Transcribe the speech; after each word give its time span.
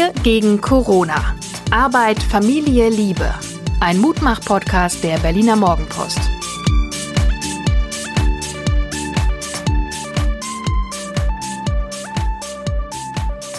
Wir 0.00 0.14
gegen 0.22 0.62
Corona. 0.62 1.36
Arbeit, 1.70 2.22
Familie, 2.22 2.88
Liebe. 2.88 3.34
Ein 3.80 3.98
Mutmach-Podcast 3.98 5.04
der 5.04 5.18
Berliner 5.18 5.56
Morgenpost. 5.56 6.18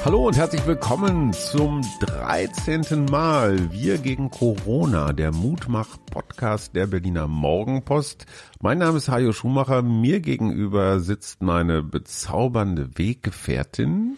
Hallo 0.03 0.25
und 0.25 0.35
herzlich 0.35 0.65
willkommen 0.65 1.31
zum 1.31 1.81
13. 1.99 3.05
Mal. 3.05 3.71
Wir 3.71 3.99
gegen 3.99 4.31
Corona, 4.31 5.13
der 5.13 5.31
Mutmach-Podcast 5.31 6.75
der 6.75 6.87
Berliner 6.87 7.27
Morgenpost. 7.27 8.25
Mein 8.59 8.79
Name 8.79 8.97
ist 8.97 9.09
Hajo 9.09 9.31
Schumacher. 9.31 9.83
Mir 9.83 10.21
gegenüber 10.21 11.01
sitzt 11.01 11.43
meine 11.43 11.83
bezaubernde 11.83 12.97
Weggefährtin. 12.97 14.17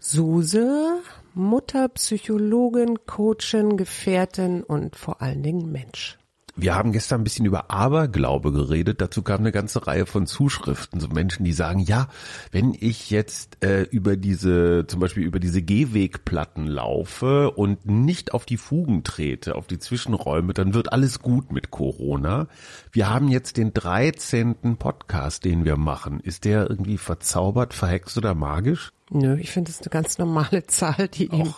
Suse, 0.00 1.00
Mutter, 1.34 1.88
Psychologin, 1.88 3.06
Coachin, 3.06 3.76
Gefährtin 3.76 4.62
und 4.62 4.96
vor 4.96 5.22
allen 5.22 5.42
Dingen 5.42 5.72
Mensch. 5.72 6.18
Wir 6.54 6.74
haben 6.74 6.92
gestern 6.92 7.22
ein 7.22 7.24
bisschen 7.24 7.46
über 7.46 7.70
Aberglaube 7.70 8.52
geredet. 8.52 9.00
Dazu 9.00 9.22
kam 9.22 9.40
eine 9.40 9.52
ganze 9.52 9.86
Reihe 9.86 10.04
von 10.04 10.26
Zuschriften. 10.26 11.00
So 11.00 11.08
Menschen, 11.08 11.44
die 11.44 11.54
sagen, 11.54 11.80
ja, 11.80 12.08
wenn 12.50 12.76
ich 12.78 13.08
jetzt 13.08 13.64
äh, 13.64 13.84
über 13.84 14.18
diese, 14.18 14.84
zum 14.86 15.00
Beispiel 15.00 15.24
über 15.24 15.40
diese 15.40 15.62
Gehwegplatten 15.62 16.66
laufe 16.66 17.52
und 17.52 17.86
nicht 17.86 18.34
auf 18.34 18.44
die 18.44 18.58
Fugen 18.58 19.02
trete, 19.02 19.54
auf 19.54 19.66
die 19.66 19.78
Zwischenräume, 19.78 20.52
dann 20.52 20.74
wird 20.74 20.92
alles 20.92 21.20
gut 21.20 21.52
mit 21.52 21.70
Corona. 21.70 22.48
Wir 22.90 23.08
haben 23.08 23.28
jetzt 23.28 23.56
den 23.56 23.72
13. 23.72 24.76
Podcast, 24.76 25.46
den 25.46 25.64
wir 25.64 25.78
machen. 25.78 26.20
Ist 26.20 26.44
der 26.44 26.68
irgendwie 26.68 26.98
verzaubert, 26.98 27.72
verhext 27.72 28.18
oder 28.18 28.34
magisch? 28.34 28.92
Nö, 29.12 29.36
ich 29.38 29.50
finde 29.50 29.70
es 29.70 29.80
eine 29.80 29.90
ganz 29.90 30.16
normale 30.18 30.62
Zahl, 30.66 31.08
die 31.08 31.26
ihm. 31.26 31.52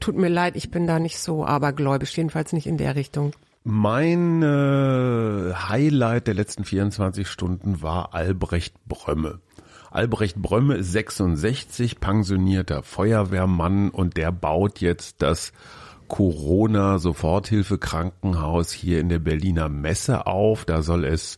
Tut 0.00 0.16
mir 0.16 0.28
leid, 0.28 0.56
ich 0.56 0.70
bin 0.70 0.86
da 0.86 0.98
nicht 0.98 1.18
so 1.18 1.44
abergläubisch, 1.44 2.16
jedenfalls 2.16 2.54
nicht 2.54 2.66
in 2.66 2.78
der 2.78 2.96
Richtung. 2.96 3.34
Mein 3.64 4.42
äh, 4.42 5.52
Highlight 5.54 6.26
der 6.26 6.34
letzten 6.34 6.64
24 6.64 7.28
Stunden 7.28 7.80
war 7.82 8.14
Albrecht 8.14 8.74
Brömme. 8.86 9.40
Albrecht 9.90 10.36
Brömme 10.36 10.76
ist 10.76 10.92
66, 10.92 12.00
pensionierter 12.00 12.82
Feuerwehrmann 12.82 13.90
und 13.90 14.16
der 14.16 14.32
baut 14.32 14.80
jetzt 14.80 15.20
das 15.20 15.52
Corona-Soforthilfe-Krankenhaus 16.08 18.72
hier 18.72 19.00
in 19.00 19.10
der 19.10 19.18
Berliner 19.18 19.68
Messe 19.68 20.26
auf. 20.26 20.64
Da 20.64 20.80
soll 20.82 21.04
es 21.04 21.36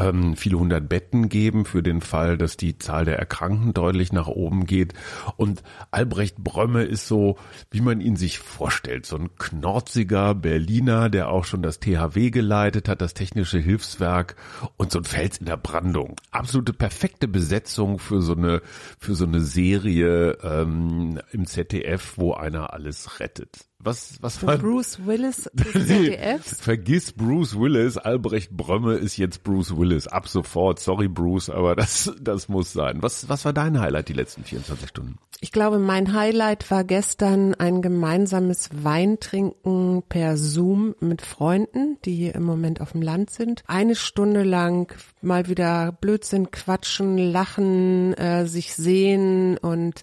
ähm, 0.00 0.36
viele 0.36 0.58
hundert 0.58 0.88
Betten 0.88 1.28
geben 1.28 1.64
für 1.64 1.82
den 1.82 2.00
Fall, 2.00 2.38
dass 2.38 2.56
die 2.56 2.78
Zahl 2.78 3.04
der 3.04 3.18
Erkrankten 3.18 3.74
deutlich 3.74 4.12
nach 4.12 4.28
oben 4.28 4.66
geht. 4.66 4.94
Und 5.36 5.62
Albrecht 5.90 6.38
Brömme 6.38 6.84
ist 6.84 7.06
so, 7.06 7.36
wie 7.70 7.80
man 7.80 8.00
ihn 8.00 8.16
sich 8.16 8.38
vorstellt, 8.38 9.06
so 9.06 9.16
ein 9.16 9.34
knorziger 9.36 10.34
Berliner, 10.34 11.10
der 11.10 11.28
auch 11.28 11.44
schon 11.44 11.62
das 11.62 11.80
THW 11.80 12.30
geleitet 12.30 12.88
hat, 12.88 13.00
das 13.00 13.14
Technische 13.14 13.58
Hilfswerk 13.58 14.36
und 14.76 14.92
so 14.92 14.98
ein 14.98 15.04
Fels 15.04 15.38
in 15.38 15.46
der 15.46 15.56
Brandung. 15.56 16.16
Absolute 16.30 16.72
perfekte 16.72 17.28
Besetzung 17.28 17.98
für 17.98 18.20
so 18.20 18.34
eine 18.34 18.62
für 18.98 19.14
so 19.14 19.24
eine 19.24 19.40
Serie 19.40 20.38
ähm, 20.42 21.20
im 21.32 21.46
ZDF, 21.46 22.14
wo 22.16 22.32
einer 22.34 22.72
alles 22.72 23.20
rettet. 23.20 23.69
Was, 23.82 24.18
was 24.20 24.46
war 24.46 24.58
Bruce 24.58 25.06
Willis 25.06 25.50
des 25.54 25.72
ZDFs? 25.72 26.60
Vergiss 26.60 27.12
Bruce 27.12 27.58
Willis, 27.58 27.96
Albrecht 27.96 28.50
Brömme 28.50 28.94
ist 28.94 29.16
jetzt 29.16 29.42
Bruce 29.42 29.74
Willis. 29.74 30.06
Ab 30.06 30.28
sofort, 30.28 30.78
sorry 30.78 31.08
Bruce, 31.08 31.48
aber 31.48 31.74
das, 31.76 32.12
das 32.20 32.50
muss 32.50 32.74
sein. 32.74 33.02
Was, 33.02 33.30
was 33.30 33.46
war 33.46 33.54
dein 33.54 33.80
Highlight 33.80 34.08
die 34.08 34.12
letzten 34.12 34.44
24 34.44 34.88
Stunden? 34.88 35.18
Ich 35.42 35.52
glaube, 35.52 35.78
mein 35.78 36.12
Highlight 36.12 36.70
war 36.70 36.84
gestern 36.84 37.54
ein 37.54 37.80
gemeinsames 37.80 38.68
Weintrinken 38.74 40.02
per 40.06 40.36
Zoom 40.36 40.94
mit 41.00 41.22
Freunden, 41.22 41.96
die 42.04 42.26
im 42.26 42.42
Moment 42.42 42.82
auf 42.82 42.92
dem 42.92 43.00
Land 43.00 43.30
sind. 43.30 43.62
Eine 43.66 43.94
Stunde 43.94 44.42
lang 44.42 44.94
mal 45.22 45.48
wieder 45.48 45.92
Blödsinn 45.92 46.50
quatschen, 46.50 47.16
lachen, 47.16 48.12
äh, 48.18 48.44
sich 48.44 48.74
sehen 48.74 49.56
und 49.56 50.02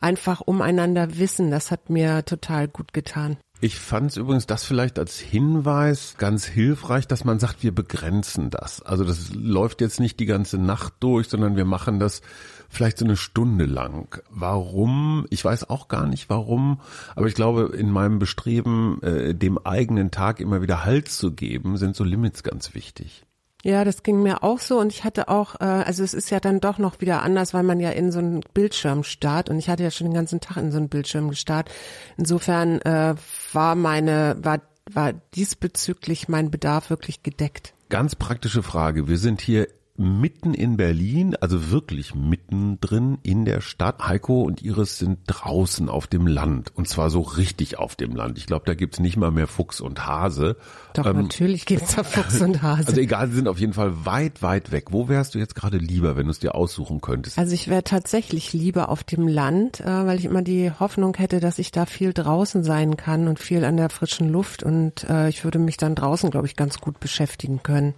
einfach 0.00 0.40
umeinander 0.40 1.18
wissen. 1.18 1.50
Das 1.50 1.70
hat 1.70 1.90
mir 1.90 2.24
total 2.24 2.66
gut 2.66 2.94
getan. 2.94 3.17
Ich 3.60 3.76
fand 3.76 4.12
es 4.12 4.16
übrigens 4.16 4.46
das 4.46 4.62
vielleicht 4.62 5.00
als 5.00 5.18
Hinweis 5.18 6.14
ganz 6.16 6.44
hilfreich, 6.44 7.08
dass 7.08 7.24
man 7.24 7.40
sagt, 7.40 7.64
wir 7.64 7.74
begrenzen 7.74 8.50
das. 8.50 8.82
Also 8.82 9.02
das 9.02 9.34
läuft 9.34 9.80
jetzt 9.80 9.98
nicht 9.98 10.20
die 10.20 10.26
ganze 10.26 10.58
Nacht 10.58 10.92
durch, 11.00 11.28
sondern 11.28 11.56
wir 11.56 11.64
machen 11.64 11.98
das 11.98 12.22
vielleicht 12.68 12.98
so 12.98 13.04
eine 13.04 13.16
Stunde 13.16 13.66
lang. 13.66 14.22
Warum? 14.30 15.26
Ich 15.30 15.44
weiß 15.44 15.70
auch 15.70 15.88
gar 15.88 16.06
nicht 16.06 16.30
warum, 16.30 16.80
aber 17.16 17.26
ich 17.26 17.34
glaube, 17.34 17.74
in 17.76 17.90
meinem 17.90 18.20
Bestreben, 18.20 19.02
äh, 19.02 19.34
dem 19.34 19.58
eigenen 19.58 20.12
Tag 20.12 20.38
immer 20.38 20.62
wieder 20.62 20.84
Halt 20.84 21.08
zu 21.08 21.32
geben, 21.32 21.78
sind 21.78 21.96
so 21.96 22.04
Limits 22.04 22.44
ganz 22.44 22.76
wichtig. 22.76 23.24
Ja, 23.64 23.84
das 23.84 24.04
ging 24.04 24.22
mir 24.22 24.44
auch 24.44 24.60
so 24.60 24.78
und 24.78 24.92
ich 24.92 25.02
hatte 25.02 25.28
auch, 25.28 25.56
äh, 25.56 25.64
also 25.64 26.04
es 26.04 26.14
ist 26.14 26.30
ja 26.30 26.38
dann 26.38 26.60
doch 26.60 26.78
noch 26.78 27.00
wieder 27.00 27.22
anders, 27.22 27.54
weil 27.54 27.64
man 27.64 27.80
ja 27.80 27.90
in 27.90 28.12
so 28.12 28.20
einen 28.20 28.40
Bildschirm 28.54 29.02
starrt 29.02 29.50
und 29.50 29.58
ich 29.58 29.68
hatte 29.68 29.82
ja 29.82 29.90
schon 29.90 30.06
den 30.06 30.14
ganzen 30.14 30.40
Tag 30.40 30.58
in 30.58 30.70
so 30.70 30.78
einen 30.78 30.88
Bildschirm 30.88 31.28
gestarrt. 31.28 31.68
Insofern 32.16 32.80
äh, 32.82 33.16
war 33.52 33.74
meine, 33.74 34.36
war, 34.40 34.60
war 34.90 35.12
diesbezüglich 35.34 36.28
mein 36.28 36.52
Bedarf 36.52 36.88
wirklich 36.88 37.24
gedeckt. 37.24 37.74
Ganz 37.88 38.14
praktische 38.14 38.62
Frage. 38.62 39.08
Wir 39.08 39.18
sind 39.18 39.40
hier 39.40 39.66
mitten 39.98 40.54
in 40.54 40.76
Berlin, 40.76 41.34
also 41.40 41.70
wirklich 41.70 42.14
mittendrin 42.14 43.18
in 43.24 43.44
der 43.44 43.60
Stadt. 43.60 44.06
Heiko 44.06 44.42
und 44.42 44.62
Iris 44.62 44.96
sind 44.98 45.18
draußen 45.26 45.88
auf 45.88 46.06
dem 46.06 46.26
Land 46.28 46.70
und 46.76 46.88
zwar 46.88 47.10
so 47.10 47.20
richtig 47.20 47.78
auf 47.78 47.96
dem 47.96 48.14
Land. 48.14 48.38
Ich 48.38 48.46
glaube, 48.46 48.64
da 48.64 48.74
gibt's 48.74 49.00
nicht 49.00 49.16
mal 49.16 49.32
mehr 49.32 49.48
Fuchs 49.48 49.80
und 49.80 50.06
Hase. 50.06 50.56
Doch, 50.94 51.04
ähm, 51.04 51.22
natürlich 51.22 51.66
gibt's 51.66 51.96
da 51.96 52.04
Fuchs 52.04 52.40
und 52.40 52.62
Hase. 52.62 52.88
Also 52.88 53.00
egal, 53.00 53.28
sie 53.28 53.34
sind 53.34 53.48
auf 53.48 53.58
jeden 53.58 53.72
Fall 53.72 54.06
weit, 54.06 54.40
weit 54.40 54.70
weg. 54.70 54.86
Wo 54.90 55.08
wärst 55.08 55.34
du 55.34 55.38
jetzt 55.40 55.56
gerade 55.56 55.78
lieber, 55.78 56.16
wenn 56.16 56.26
du 56.26 56.30
es 56.30 56.38
dir 56.38 56.54
aussuchen 56.54 57.00
könntest? 57.00 57.36
Also 57.36 57.52
ich 57.52 57.66
wäre 57.66 57.82
tatsächlich 57.82 58.52
lieber 58.52 58.90
auf 58.90 59.02
dem 59.02 59.26
Land, 59.26 59.80
äh, 59.80 59.84
weil 59.84 60.18
ich 60.18 60.26
immer 60.26 60.42
die 60.42 60.70
Hoffnung 60.70 61.16
hätte, 61.16 61.40
dass 61.40 61.58
ich 61.58 61.72
da 61.72 61.86
viel 61.86 62.12
draußen 62.12 62.62
sein 62.62 62.96
kann 62.96 63.26
und 63.26 63.40
viel 63.40 63.64
an 63.64 63.76
der 63.76 63.90
frischen 63.90 64.28
Luft 64.28 64.62
und 64.62 65.04
äh, 65.10 65.28
ich 65.28 65.42
würde 65.42 65.58
mich 65.58 65.76
dann 65.76 65.96
draußen, 65.96 66.30
glaube 66.30 66.46
ich, 66.46 66.54
ganz 66.54 66.78
gut 66.78 67.00
beschäftigen 67.00 67.64
können. 67.64 67.94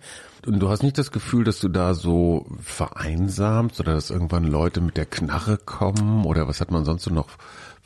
Und 0.46 0.60
du 0.60 0.68
hast 0.70 0.82
nicht 0.82 0.96
das 0.96 1.10
Gefühl, 1.10 1.44
dass 1.44 1.60
du 1.60 1.68
da 1.68 1.94
so 1.94 2.46
vereinsamst 2.62 3.78
oder 3.80 3.94
dass 3.94 4.10
irgendwann 4.10 4.44
Leute 4.44 4.80
mit 4.80 4.96
der 4.96 5.06
Knarre 5.06 5.58
kommen? 5.58 6.24
Oder 6.24 6.48
was 6.48 6.60
hat 6.60 6.70
man 6.70 6.84
sonst 6.84 7.04
so 7.04 7.10
noch 7.12 7.28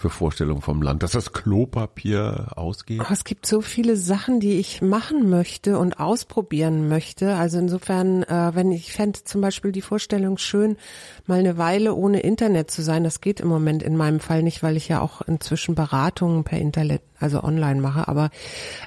für 0.04 0.10
Vorstellungen 0.10 0.60
vom 0.60 0.82
Land, 0.82 1.02
dass 1.02 1.12
das 1.12 1.32
Klopapier 1.32 2.48
ausgeht? 2.56 3.00
Oh, 3.00 3.10
es 3.10 3.24
gibt 3.24 3.46
so 3.46 3.62
viele 3.62 3.96
Sachen, 3.96 4.38
die 4.38 4.58
ich 4.58 4.82
machen 4.82 5.30
möchte 5.30 5.78
und 5.78 5.98
ausprobieren 5.98 6.90
möchte. 6.90 7.36
Also 7.36 7.58
insofern, 7.58 8.22
äh, 8.24 8.50
wenn 8.54 8.70
ich 8.70 8.92
fände 8.92 9.24
zum 9.24 9.40
Beispiel 9.40 9.72
die 9.72 9.80
Vorstellung 9.80 10.36
schön, 10.36 10.76
mal 11.26 11.38
eine 11.38 11.56
Weile 11.56 11.94
ohne 11.94 12.20
Internet 12.20 12.70
zu 12.70 12.82
sein. 12.82 13.02
Das 13.02 13.22
geht 13.22 13.40
im 13.40 13.48
Moment 13.48 13.82
in 13.82 13.96
meinem 13.96 14.20
Fall 14.20 14.42
nicht, 14.42 14.62
weil 14.62 14.76
ich 14.76 14.88
ja 14.88 15.00
auch 15.00 15.22
inzwischen 15.22 15.74
Beratungen 15.74 16.44
per 16.44 16.58
Internet, 16.58 17.00
also 17.18 17.42
online 17.42 17.80
mache. 17.80 18.06
Aber 18.06 18.28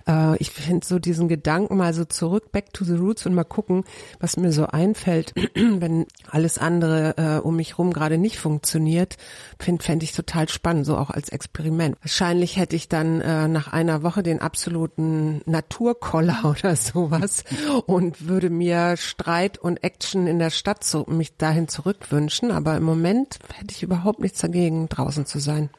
äh, 0.08 0.38
ich 0.38 0.52
finde 0.52 0.86
so 0.86 1.00
diesen 1.00 1.28
Gedanken 1.28 1.78
mal 1.78 1.96
so 1.96 2.06
zurück, 2.06 2.52
back 2.52 2.74
to 2.74 2.86
the 2.86 2.94
roots 2.94 3.26
und 3.26 3.34
mal 3.34 3.44
gucken, 3.44 3.86
was 4.20 4.38
mir 4.38 4.52
so 4.52 4.68
einfällt, 4.68 5.34
wenn 5.56 6.06
alles 6.30 6.60
andere 6.60 7.18
äh, 7.18 7.40
um 7.40 7.56
mich 7.56 7.80
rum 7.80 7.92
gerade 7.92 8.20
nicht 8.20 8.38
funktioniert, 8.38 9.18
fände 9.58 10.04
ich 10.04 10.12
total 10.12 10.48
spannend, 10.48 10.86
so 10.86 10.96
auch 10.96 11.07
als 11.12 11.30
Experiment. 11.30 11.98
Wahrscheinlich 12.02 12.58
hätte 12.58 12.76
ich 12.76 12.88
dann 12.88 13.22
äh, 13.22 13.48
nach 13.48 13.72
einer 13.72 14.04
Woche 14.04 14.24
den 14.24 14.42
absoluten 14.42 15.42
Naturkoller 15.46 16.40
oder 16.60 16.76
sowas 16.76 17.44
und 17.86 18.28
würde 18.28 18.50
mir 18.50 18.96
Streit 18.98 19.58
und 19.58 19.84
Action 19.84 20.28
in 20.28 20.40
der 20.40 20.50
Stadt 20.50 20.84
so 20.84 21.06
mich 21.08 21.38
dahin 21.38 21.68
zurückwünschen 21.68 22.18
wünschen, 22.18 22.52
aber 22.52 22.76
im 22.76 22.84
Moment 22.84 23.40
hätte 23.54 23.74
ich 23.74 23.84
überhaupt 23.84 24.20
nichts 24.20 24.42
dagegen, 24.42 24.90
draußen 24.90 25.26
zu 25.26 25.40
sein. 25.40 25.70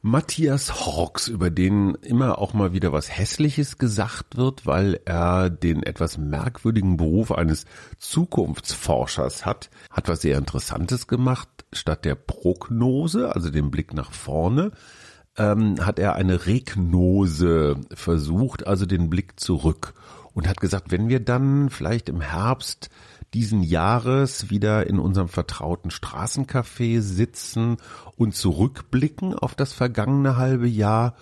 Matthias 0.00 0.86
Hawks, 0.86 1.26
über 1.26 1.50
den 1.50 1.96
immer 1.96 2.38
auch 2.38 2.54
mal 2.54 2.72
wieder 2.72 2.92
was 2.92 3.16
Hässliches 3.16 3.78
gesagt 3.78 4.36
wird, 4.36 4.64
weil 4.64 5.00
er 5.04 5.50
den 5.50 5.82
etwas 5.82 6.18
merkwürdigen 6.18 6.96
Beruf 6.96 7.32
eines 7.32 7.66
Zukunftsforschers 7.98 9.44
hat, 9.44 9.70
hat 9.90 10.08
was 10.08 10.20
sehr 10.20 10.38
Interessantes 10.38 11.08
gemacht. 11.08 11.48
Statt 11.72 12.04
der 12.04 12.14
Prognose, 12.14 13.34
also 13.34 13.50
dem 13.50 13.72
Blick 13.72 13.92
nach 13.92 14.12
vorne, 14.12 14.70
ähm, 15.36 15.84
hat 15.84 15.98
er 15.98 16.14
eine 16.14 16.46
Regnose 16.46 17.76
versucht, 17.92 18.68
also 18.68 18.86
den 18.86 19.10
Blick 19.10 19.40
zurück 19.40 19.94
und 20.32 20.46
hat 20.46 20.60
gesagt, 20.60 20.92
wenn 20.92 21.08
wir 21.08 21.18
dann 21.18 21.70
vielleicht 21.70 22.08
im 22.08 22.20
Herbst 22.20 22.88
diesen 23.34 23.62
Jahres 23.62 24.50
wieder 24.50 24.86
in 24.86 24.98
unserem 24.98 25.28
vertrauten 25.28 25.90
Straßencafé 25.90 27.00
sitzen 27.00 27.76
und 28.16 28.34
zurückblicken 28.34 29.34
auf 29.34 29.54
das 29.54 29.72
vergangene 29.72 30.36
halbe 30.36 30.68
Jahr. 30.68 31.14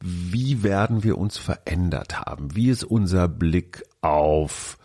Wie 0.00 0.62
werden 0.62 1.04
wir 1.04 1.18
uns 1.18 1.38
verändert 1.38 2.20
haben? 2.20 2.56
Wie 2.56 2.68
ist 2.68 2.84
unser 2.84 3.28
Blick 3.28 3.84
auf 4.00 4.76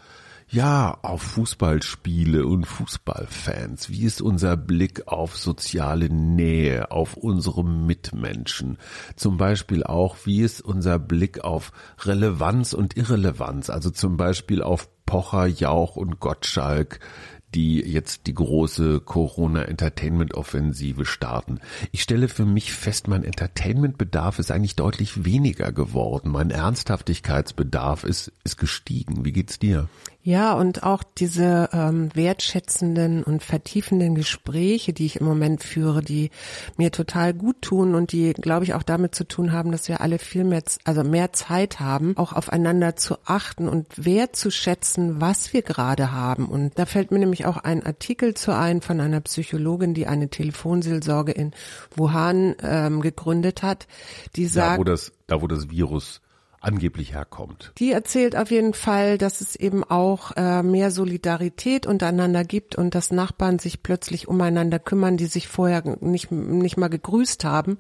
ja, 0.50 0.98
auf 1.02 1.22
Fußballspiele 1.24 2.46
und 2.46 2.66
Fußballfans? 2.66 3.90
Wie 3.90 4.06
ist 4.06 4.22
unser 4.22 4.56
Blick 4.56 5.08
auf 5.08 5.38
soziale 5.38 6.10
Nähe, 6.10 6.90
auf 6.90 7.18
unsere 7.18 7.66
Mitmenschen? 7.66 8.78
Zum 9.18 9.36
Beispiel 9.36 9.84
auch, 9.84 10.16
wie 10.24 10.40
ist 10.40 10.62
unser 10.62 11.00
Blick 11.00 11.44
auf 11.44 11.74
Relevanz 12.00 12.74
und 12.74 12.96
Irrelevanz? 12.96 13.70
Also 13.70 13.90
zum 13.90 14.16
Beispiel 14.16 14.62
auf 14.62 14.88
Pocher, 15.08 15.48
Jauch 15.48 15.96
und 15.96 16.20
Gottschalk, 16.20 17.00
die 17.56 17.80
jetzt 17.80 18.28
die 18.28 18.34
große 18.34 19.00
Corona-Entertainment-Offensive 19.00 21.06
starten. 21.06 21.60
Ich 21.92 22.04
stelle 22.04 22.28
für 22.28 22.46
mich 22.46 22.74
fest, 22.74 23.08
mein 23.08 23.24
Entertainment-Bedarf 23.24 24.38
ist 24.38 24.52
eigentlich 24.52 24.76
deutlich 24.76 25.26
weniger 25.26 25.72
geworden. 25.72 26.30
Mein 26.30 26.52
Ernsthaftigkeitsbedarf 26.52 28.04
ist, 28.04 28.32
ist 28.44 28.58
gestiegen. 28.58 29.26
Wie 29.26 29.32
geht's 29.32 29.58
dir? 29.58 29.90
Ja, 30.28 30.56
und 30.56 30.84
auch 30.84 31.04
diese 31.04 31.70
ähm, 31.72 32.10
wertschätzenden 32.14 33.24
und 33.24 33.44
vertiefenden 33.44 34.14
Gespräche, 34.14 34.92
die 34.92 35.06
ich 35.06 35.22
im 35.22 35.26
Moment 35.26 35.64
führe, 35.64 36.02
die 36.02 36.32
mir 36.76 36.92
total 36.92 37.34
gut 37.34 37.62
tun 37.62 37.96
und 37.96 38.12
die, 38.12 38.34
glaube 38.34 38.66
ich, 38.66 38.74
auch 38.74 38.84
damit 38.84 39.16
zu 39.16 39.26
tun 39.26 39.54
haben, 39.54 39.72
dass 39.72 39.88
wir 39.88 40.02
alle 40.02 40.20
viel 40.20 40.44
mehr, 40.44 40.62
also 40.84 41.06
mehr 41.06 41.32
Zeit 41.32 41.80
haben, 41.80 42.18
auch 42.18 42.34
aufeinander 42.34 42.98
zu 42.98 43.16
achten 43.24 43.70
und 43.70 43.86
wertzuschätzen, 43.96 45.22
was 45.22 45.54
wir 45.54 45.62
gerade 45.62 46.12
haben. 46.12 46.50
Und 46.50 46.78
da 46.78 46.86
fällt 46.86 47.12
mir 47.12 47.20
nämlich 47.20 47.46
auch 47.46 47.56
ein 47.56 47.86
Artikel 47.86 48.34
zu 48.34 48.54
ein 48.54 48.82
von 48.82 49.00
einer 49.00 49.22
Psychologin, 49.22 49.94
die 49.94 50.08
eine 50.08 50.28
Telefonseelsorge 50.28 51.32
in 51.32 51.54
Wuhan 51.96 52.54
ähm, 52.62 53.00
gegründet 53.00 53.64
hat, 53.64 53.88
die 54.36 54.48
sagt, 54.48 54.74
da, 54.74 54.78
wo 54.78 54.84
das, 54.84 55.14
da 55.28 55.42
wo 55.42 55.48
das 55.48 55.70
Virus 55.70 56.20
angeblich 56.68 57.14
herkommt. 57.14 57.72
Die 57.78 57.92
erzählt 57.92 58.36
auf 58.36 58.52
jeden 58.52 58.74
Fall, 58.74 59.18
dass 59.18 59.42
es 59.42 59.56
eben 59.56 59.84
auch 59.84 60.36
äh, 60.36 60.62
mehr 60.62 60.92
Solidarität 60.92 61.88
untereinander 61.88 62.44
gibt 62.44 62.76
und 62.76 62.94
dass 62.94 63.12
Nachbarn 63.12 63.58
sich 63.58 63.82
plötzlich 63.82 64.28
umeinander 64.28 64.78
kümmern, 64.78 65.18
die 65.18 65.28
sich 65.28 65.48
vorher 65.48 65.84
nicht, 66.02 66.32
nicht 66.32 66.78
mal 66.78 66.90
gegrüßt 66.90 67.46
haben. 67.46 67.78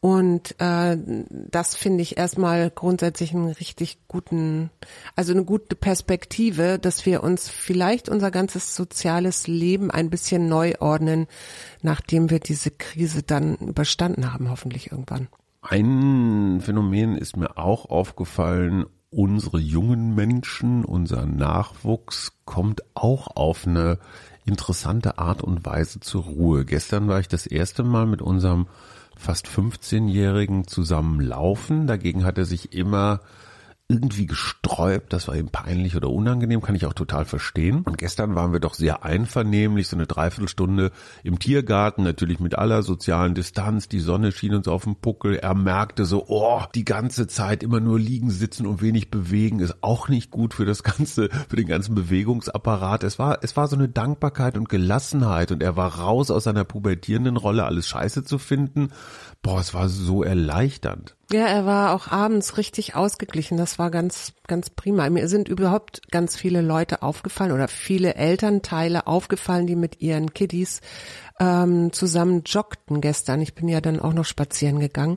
Und 0.00 0.54
äh, 0.60 0.98
das 1.30 1.76
finde 1.76 2.02
ich 2.02 2.18
erstmal 2.18 2.70
grundsätzlich 2.70 3.32
einen 3.32 3.50
richtig 3.50 3.96
guten, 4.06 4.68
also 5.16 5.32
eine 5.32 5.44
gute 5.44 5.76
Perspektive, 5.76 6.78
dass 6.78 7.06
wir 7.06 7.22
uns 7.22 7.48
vielleicht 7.48 8.10
unser 8.10 8.30
ganzes 8.30 8.76
soziales 8.76 9.46
Leben 9.46 9.90
ein 9.90 10.10
bisschen 10.10 10.46
neu 10.46 10.74
ordnen, 10.78 11.26
nachdem 11.80 12.28
wir 12.28 12.38
diese 12.38 12.70
Krise 12.70 13.22
dann 13.22 13.56
überstanden 13.56 14.30
haben, 14.30 14.50
hoffentlich 14.50 14.92
irgendwann. 14.92 15.28
Ein 15.66 16.60
Phänomen 16.60 17.16
ist 17.16 17.38
mir 17.38 17.56
auch 17.56 17.88
aufgefallen, 17.88 18.84
unsere 19.08 19.58
jungen 19.58 20.14
Menschen, 20.14 20.84
unser 20.84 21.24
Nachwuchs 21.24 22.32
kommt 22.44 22.82
auch 22.92 23.34
auf 23.34 23.66
eine 23.66 23.98
interessante 24.44 25.16
Art 25.16 25.42
und 25.42 25.64
Weise 25.64 26.00
zur 26.00 26.24
Ruhe. 26.24 26.66
Gestern 26.66 27.08
war 27.08 27.18
ich 27.18 27.28
das 27.28 27.46
erste 27.46 27.82
Mal 27.82 28.04
mit 28.04 28.20
unserem 28.20 28.66
fast 29.16 29.46
15-Jährigen 29.46 30.66
zusammen 30.66 31.22
laufen. 31.22 31.86
Dagegen 31.86 32.24
hat 32.24 32.36
er 32.36 32.44
sich 32.44 32.74
immer 32.74 33.20
irgendwie 33.86 34.26
gesträubt, 34.26 35.12
das 35.12 35.28
war 35.28 35.36
ihm 35.36 35.50
peinlich 35.50 35.94
oder 35.94 36.08
unangenehm, 36.08 36.62
kann 36.62 36.74
ich 36.74 36.86
auch 36.86 36.94
total 36.94 37.26
verstehen. 37.26 37.82
Und 37.82 37.98
gestern 37.98 38.34
waren 38.34 38.52
wir 38.52 38.60
doch 38.60 38.72
sehr 38.72 39.04
einvernehmlich, 39.04 39.88
so 39.88 39.96
eine 39.96 40.06
Dreiviertelstunde 40.06 40.90
im 41.22 41.38
Tiergarten, 41.38 42.02
natürlich 42.02 42.40
mit 42.40 42.56
aller 42.56 42.82
sozialen 42.82 43.34
Distanz, 43.34 43.86
die 43.86 44.00
Sonne 44.00 44.32
schien 44.32 44.54
uns 44.54 44.68
auf 44.68 44.84
den 44.84 44.96
Puckel, 44.96 45.36
er 45.36 45.54
merkte 45.54 46.06
so, 46.06 46.24
oh, 46.28 46.62
die 46.74 46.86
ganze 46.86 47.26
Zeit 47.26 47.62
immer 47.62 47.80
nur 47.80 47.98
liegen, 47.98 48.30
sitzen 48.30 48.66
und 48.66 48.80
wenig 48.80 49.10
bewegen, 49.10 49.60
ist 49.60 49.82
auch 49.82 50.08
nicht 50.08 50.30
gut 50.30 50.54
für 50.54 50.64
das 50.64 50.82
ganze, 50.82 51.28
für 51.50 51.56
den 51.56 51.66
ganzen 51.66 51.94
Bewegungsapparat. 51.94 53.04
Es 53.04 53.18
war, 53.18 53.40
es 53.42 53.54
war 53.54 53.68
so 53.68 53.76
eine 53.76 53.90
Dankbarkeit 53.90 54.56
und 54.56 54.70
Gelassenheit 54.70 55.52
und 55.52 55.62
er 55.62 55.76
war 55.76 55.98
raus 55.98 56.30
aus 56.30 56.44
seiner 56.44 56.64
pubertierenden 56.64 57.36
Rolle, 57.36 57.64
alles 57.64 57.86
scheiße 57.88 58.24
zu 58.24 58.38
finden. 58.38 58.92
Boah, 59.42 59.60
es 59.60 59.74
war 59.74 59.90
so 59.90 60.22
erleichternd. 60.22 61.16
Ja, 61.32 61.46
er 61.46 61.64
war 61.64 61.94
auch 61.94 62.08
abends 62.08 62.58
richtig 62.58 62.94
ausgeglichen. 62.94 63.56
Das 63.56 63.78
war 63.78 63.90
ganz, 63.90 64.34
ganz 64.46 64.68
prima. 64.70 65.08
Mir 65.08 65.28
sind 65.28 65.48
überhaupt 65.48 66.10
ganz 66.10 66.36
viele 66.36 66.60
Leute 66.60 67.02
aufgefallen 67.02 67.52
oder 67.52 67.68
viele 67.68 68.14
Elternteile 68.14 69.06
aufgefallen, 69.06 69.66
die 69.66 69.76
mit 69.76 70.00
ihren 70.00 70.34
Kiddies 70.34 70.80
ähm, 71.40 71.92
zusammen 71.92 72.42
joggten 72.46 73.00
gestern. 73.00 73.40
Ich 73.40 73.54
bin 73.54 73.68
ja 73.68 73.80
dann 73.80 73.98
auch 73.98 74.12
noch 74.12 74.24
spazieren 74.24 74.78
gegangen. 74.78 75.16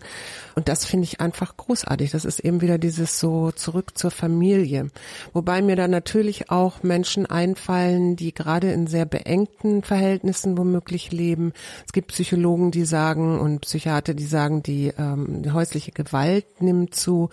Und 0.55 0.67
das 0.67 0.85
finde 0.85 1.03
ich 1.03 1.21
einfach 1.21 1.57
großartig. 1.57 2.11
Das 2.11 2.25
ist 2.25 2.39
eben 2.39 2.61
wieder 2.61 2.77
dieses 2.77 3.19
so 3.19 3.51
zurück 3.51 3.97
zur 3.97 4.11
Familie. 4.11 4.89
Wobei 5.33 5.61
mir 5.61 5.75
da 5.75 5.87
natürlich 5.87 6.49
auch 6.49 6.81
Menschen 6.81 7.25
einfallen, 7.25 8.15
die 8.15 8.33
gerade 8.33 8.71
in 8.71 8.87
sehr 8.87 9.05
beengten 9.05 9.83
Verhältnissen 9.83 10.57
womöglich 10.57 11.11
leben. 11.11 11.53
Es 11.85 11.93
gibt 11.93 12.07
Psychologen, 12.09 12.71
die 12.71 12.85
sagen 12.85 13.39
und 13.39 13.61
Psychiater, 13.61 14.13
die 14.13 14.25
sagen, 14.25 14.63
die, 14.63 14.93
ähm, 14.97 15.43
die 15.43 15.51
häusliche 15.51 15.91
Gewalt 15.97 16.61
nimmt 16.61 16.93
zu. 16.93 17.29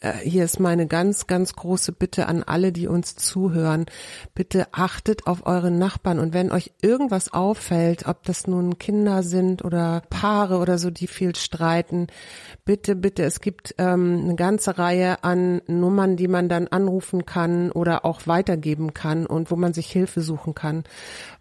Äh, 0.00 0.12
hier 0.18 0.44
ist 0.44 0.60
meine 0.60 0.86
ganz, 0.86 1.26
ganz 1.26 1.54
große 1.54 1.92
Bitte 1.92 2.26
an 2.26 2.42
alle, 2.42 2.72
die 2.72 2.88
uns 2.88 3.16
zuhören. 3.16 3.86
Bitte 4.34 4.68
achtet 4.72 5.26
auf 5.26 5.46
eure 5.46 5.70
Nachbarn 5.70 6.18
und 6.18 6.34
wenn 6.34 6.52
euch 6.52 6.72
irgendwas 6.82 7.32
auffällt, 7.32 8.06
ob 8.06 8.22
das 8.24 8.46
nun 8.46 8.78
Kinder 8.78 9.22
sind 9.22 9.64
oder 9.64 10.02
Paare 10.10 10.58
oder 10.58 10.78
so, 10.78 10.90
die 10.90 11.06
viel 11.06 11.34
streiten, 11.34 12.08
bitte, 12.64 12.94
bitte, 12.96 13.24
es 13.24 13.40
gibt 13.40 13.74
ähm, 13.78 14.22
eine 14.24 14.36
ganze 14.36 14.78
Reihe 14.78 15.24
an 15.24 15.62
Nummern, 15.66 16.16
die 16.16 16.28
man 16.28 16.48
dann 16.48 16.68
anrufen 16.68 17.24
kann 17.24 17.70
oder 17.70 18.04
auch 18.04 18.26
weitergeben 18.26 18.94
kann 18.94 19.26
und 19.26 19.50
wo 19.50 19.56
man 19.56 19.72
sich 19.72 19.90
Hilfe 19.90 20.20
suchen 20.20 20.54
kann, 20.54 20.84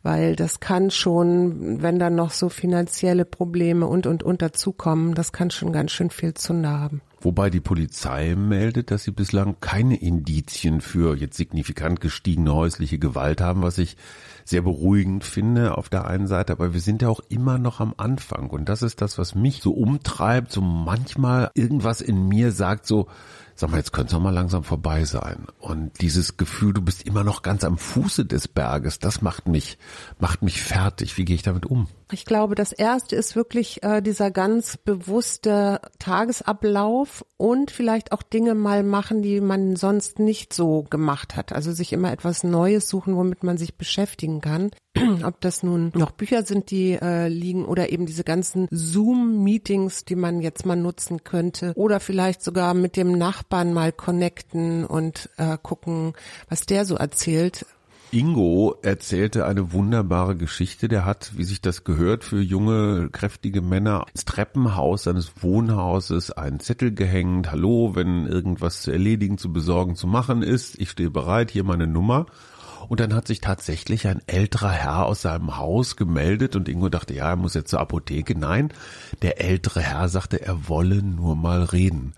weil 0.04 0.36
das 0.36 0.60
kann 0.60 0.92
schon, 0.92 1.82
wenn 1.82 2.00
dann 2.00 2.16
noch 2.16 2.32
so 2.32 2.50
finanzielle 2.50 3.26
Probleme 3.26 3.88
und 3.88 4.08
und 4.08 4.24
und 4.24 4.42
dazukommen, 4.42 5.14
das 5.14 5.32
kann 5.34 5.52
schon 5.52 5.74
ganz 5.74 5.92
schön 5.92 6.10
viel 6.10 6.34
Zunde 6.34 6.70
haben. 6.70 7.02
Wobei 7.26 7.50
die 7.50 7.60
Polizei 7.60 8.36
meldet, 8.36 8.92
dass 8.92 9.04
sie 9.04 9.12
bislang 9.12 9.56
keine 9.60 9.96
Indizien 9.96 10.80
für 10.80 11.16
jetzt 11.16 11.36
signifikant 11.38 12.00
gestiegene 12.00 12.54
häusliche 12.54 13.00
Gewalt 13.00 13.42
haben, 13.42 13.64
was 13.64 13.80
ich 13.80 13.98
sehr 14.44 14.62
beruhigend 14.62 15.24
finde 15.24 15.76
auf 15.76 15.90
der 15.90 16.06
einen 16.06 16.28
Seite, 16.28 16.54
aber 16.54 16.76
wir 16.76 16.82
sind 16.82 17.02
ja 17.02 17.10
auch 17.10 17.22
immer 17.30 17.58
noch 17.58 17.80
am 17.80 17.96
Anfang. 17.98 18.52
Und 18.52 18.70
das 18.70 18.84
ist 18.84 19.02
das, 19.02 19.18
was 19.18 19.34
mich 19.34 19.64
so 19.64 19.72
umtreibt, 19.74 20.52
so 20.52 20.62
manchmal 20.62 21.50
irgendwas 21.56 22.00
in 22.00 22.28
mir 22.28 22.52
sagt 22.52 22.86
so, 22.86 23.08
sag 23.56 23.72
mal, 23.72 23.78
jetzt 23.78 23.94
könnte 23.94 24.08
es 24.08 24.14
doch 24.14 24.22
mal 24.22 24.34
langsam 24.34 24.64
vorbei 24.64 25.06
sein. 25.06 25.48
Und 25.60 26.02
dieses 26.02 26.38
Gefühl, 26.38 26.74
du 26.74 26.82
bist 26.82 27.04
immer 27.04 27.24
noch 27.24 27.42
ganz 27.42 27.64
am 27.64 27.78
Fuße 27.78 28.26
des 28.26 28.48
Berges, 28.48 29.00
das 29.00 29.22
macht 29.22 29.48
mich, 29.48 29.78
macht 30.20 30.42
mich 30.42 30.62
fertig. 30.62 31.18
Wie 31.18 31.26
gehe 31.26 31.36
ich 31.36 31.44
damit 31.44 31.66
um? 31.66 31.88
Ich 32.12 32.26
glaube, 32.26 32.56
das 32.56 32.72
erste 32.72 33.16
ist 33.16 33.36
wirklich 33.36 33.82
äh, 33.82 34.02
dieser 34.02 34.30
ganz 34.30 34.78
bewusste 34.78 35.80
Tagesablauf 36.00 37.26
und 37.38 37.72
vielleicht 37.72 38.12
auch 38.12 38.22
Dinge 38.22 38.56
mal 38.56 38.84
machen, 38.84 39.22
die 39.22 39.42
man 39.42 39.76
sonst 39.76 40.20
nicht 40.20 40.54
so 40.54 40.84
gemacht 40.84 41.36
hat. 41.36 41.54
Also 41.54 41.72
sich 41.72 41.94
immer 41.94 42.12
etwas 42.12 42.44
Neues 42.44 42.90
suchen, 42.90 43.16
womit 43.16 43.44
man 43.44 43.58
sich 43.58 43.78
beschäftigen 43.78 44.42
kann. 44.42 44.72
Ob 45.24 45.42
das 45.42 45.64
nun 45.64 45.92
noch 45.96 46.12
Bücher 46.12 46.44
sind, 46.44 46.72
die 46.72 46.94
äh, 46.94 47.28
liegen 47.28 47.66
oder 47.66 47.92
eben 47.92 48.06
diese 48.06 48.24
ganzen 48.24 48.68
Zoom-Meetings, 48.72 50.06
die 50.06 50.16
man 50.16 50.42
jetzt 50.42 50.66
mal 50.66 50.76
nutzen 50.76 51.24
könnte 51.24 51.74
oder 51.76 52.00
vielleicht 52.00 52.44
sogar 52.44 52.74
mit 52.74 52.96
dem 52.96 53.12
Nachbarn 53.18 53.74
mal 53.74 53.92
connecten 53.92 54.86
und 54.86 55.30
äh, 55.38 55.58
gucken, 55.62 56.14
was 56.50 56.66
der 56.66 56.86
so 56.86 56.96
erzählt. 56.96 57.66
Ingo 58.12 58.78
erzählte 58.82 59.46
eine 59.46 59.74
wunderbare 59.74 60.38
Geschichte. 60.38 60.88
Der 60.88 61.04
hat, 61.04 61.34
wie 61.36 61.44
sich 61.44 61.60
das 61.60 61.84
gehört, 61.84 62.24
für 62.24 62.40
junge, 62.40 63.10
kräftige 63.12 63.62
Männer 63.62 64.06
ins 64.14 64.24
Treppenhaus 64.24 65.04
seines 65.04 65.44
Wohnhauses 65.44 66.32
einen 66.32 66.62
Zettel 66.62 66.94
gehängt. 66.94 67.52
Hallo, 67.52 67.96
wenn 67.96 68.26
irgendwas 68.26 68.84
zu 68.84 68.92
erledigen, 68.92 69.38
zu 69.38 69.52
besorgen, 69.52 69.96
zu 69.96 70.08
machen 70.08 70.44
ist. 70.44 70.80
Ich 70.80 70.92
stehe 70.92 71.10
bereit, 71.10 71.52
hier 71.52 71.66
meine 71.66 71.88
Nummer. 71.88 72.28
Und 72.88 73.00
dann 73.00 73.14
hat 73.14 73.28
sich 73.28 73.42
tatsächlich 73.42 74.08
ein 74.08 74.22
älterer 74.28 74.72
Herr 74.72 75.06
aus 75.06 75.22
seinem 75.22 75.58
Haus 75.58 75.96
gemeldet 75.96 76.56
und 76.56 76.70
Ingo 76.70 76.90
dachte, 76.90 77.14
ja, 77.14 77.30
er 77.30 77.36
muss 77.36 77.54
jetzt 77.54 77.70
zur 77.70 77.80
Apotheke. 77.80 78.38
Nein, 78.38 78.70
der 79.22 79.42
ältere 79.42 79.82
Herr 79.82 80.10
sagte, 80.10 80.42
er 80.42 80.68
wolle 80.70 81.02
nur 81.04 81.36
mal 81.36 81.64
reden. 81.64 82.14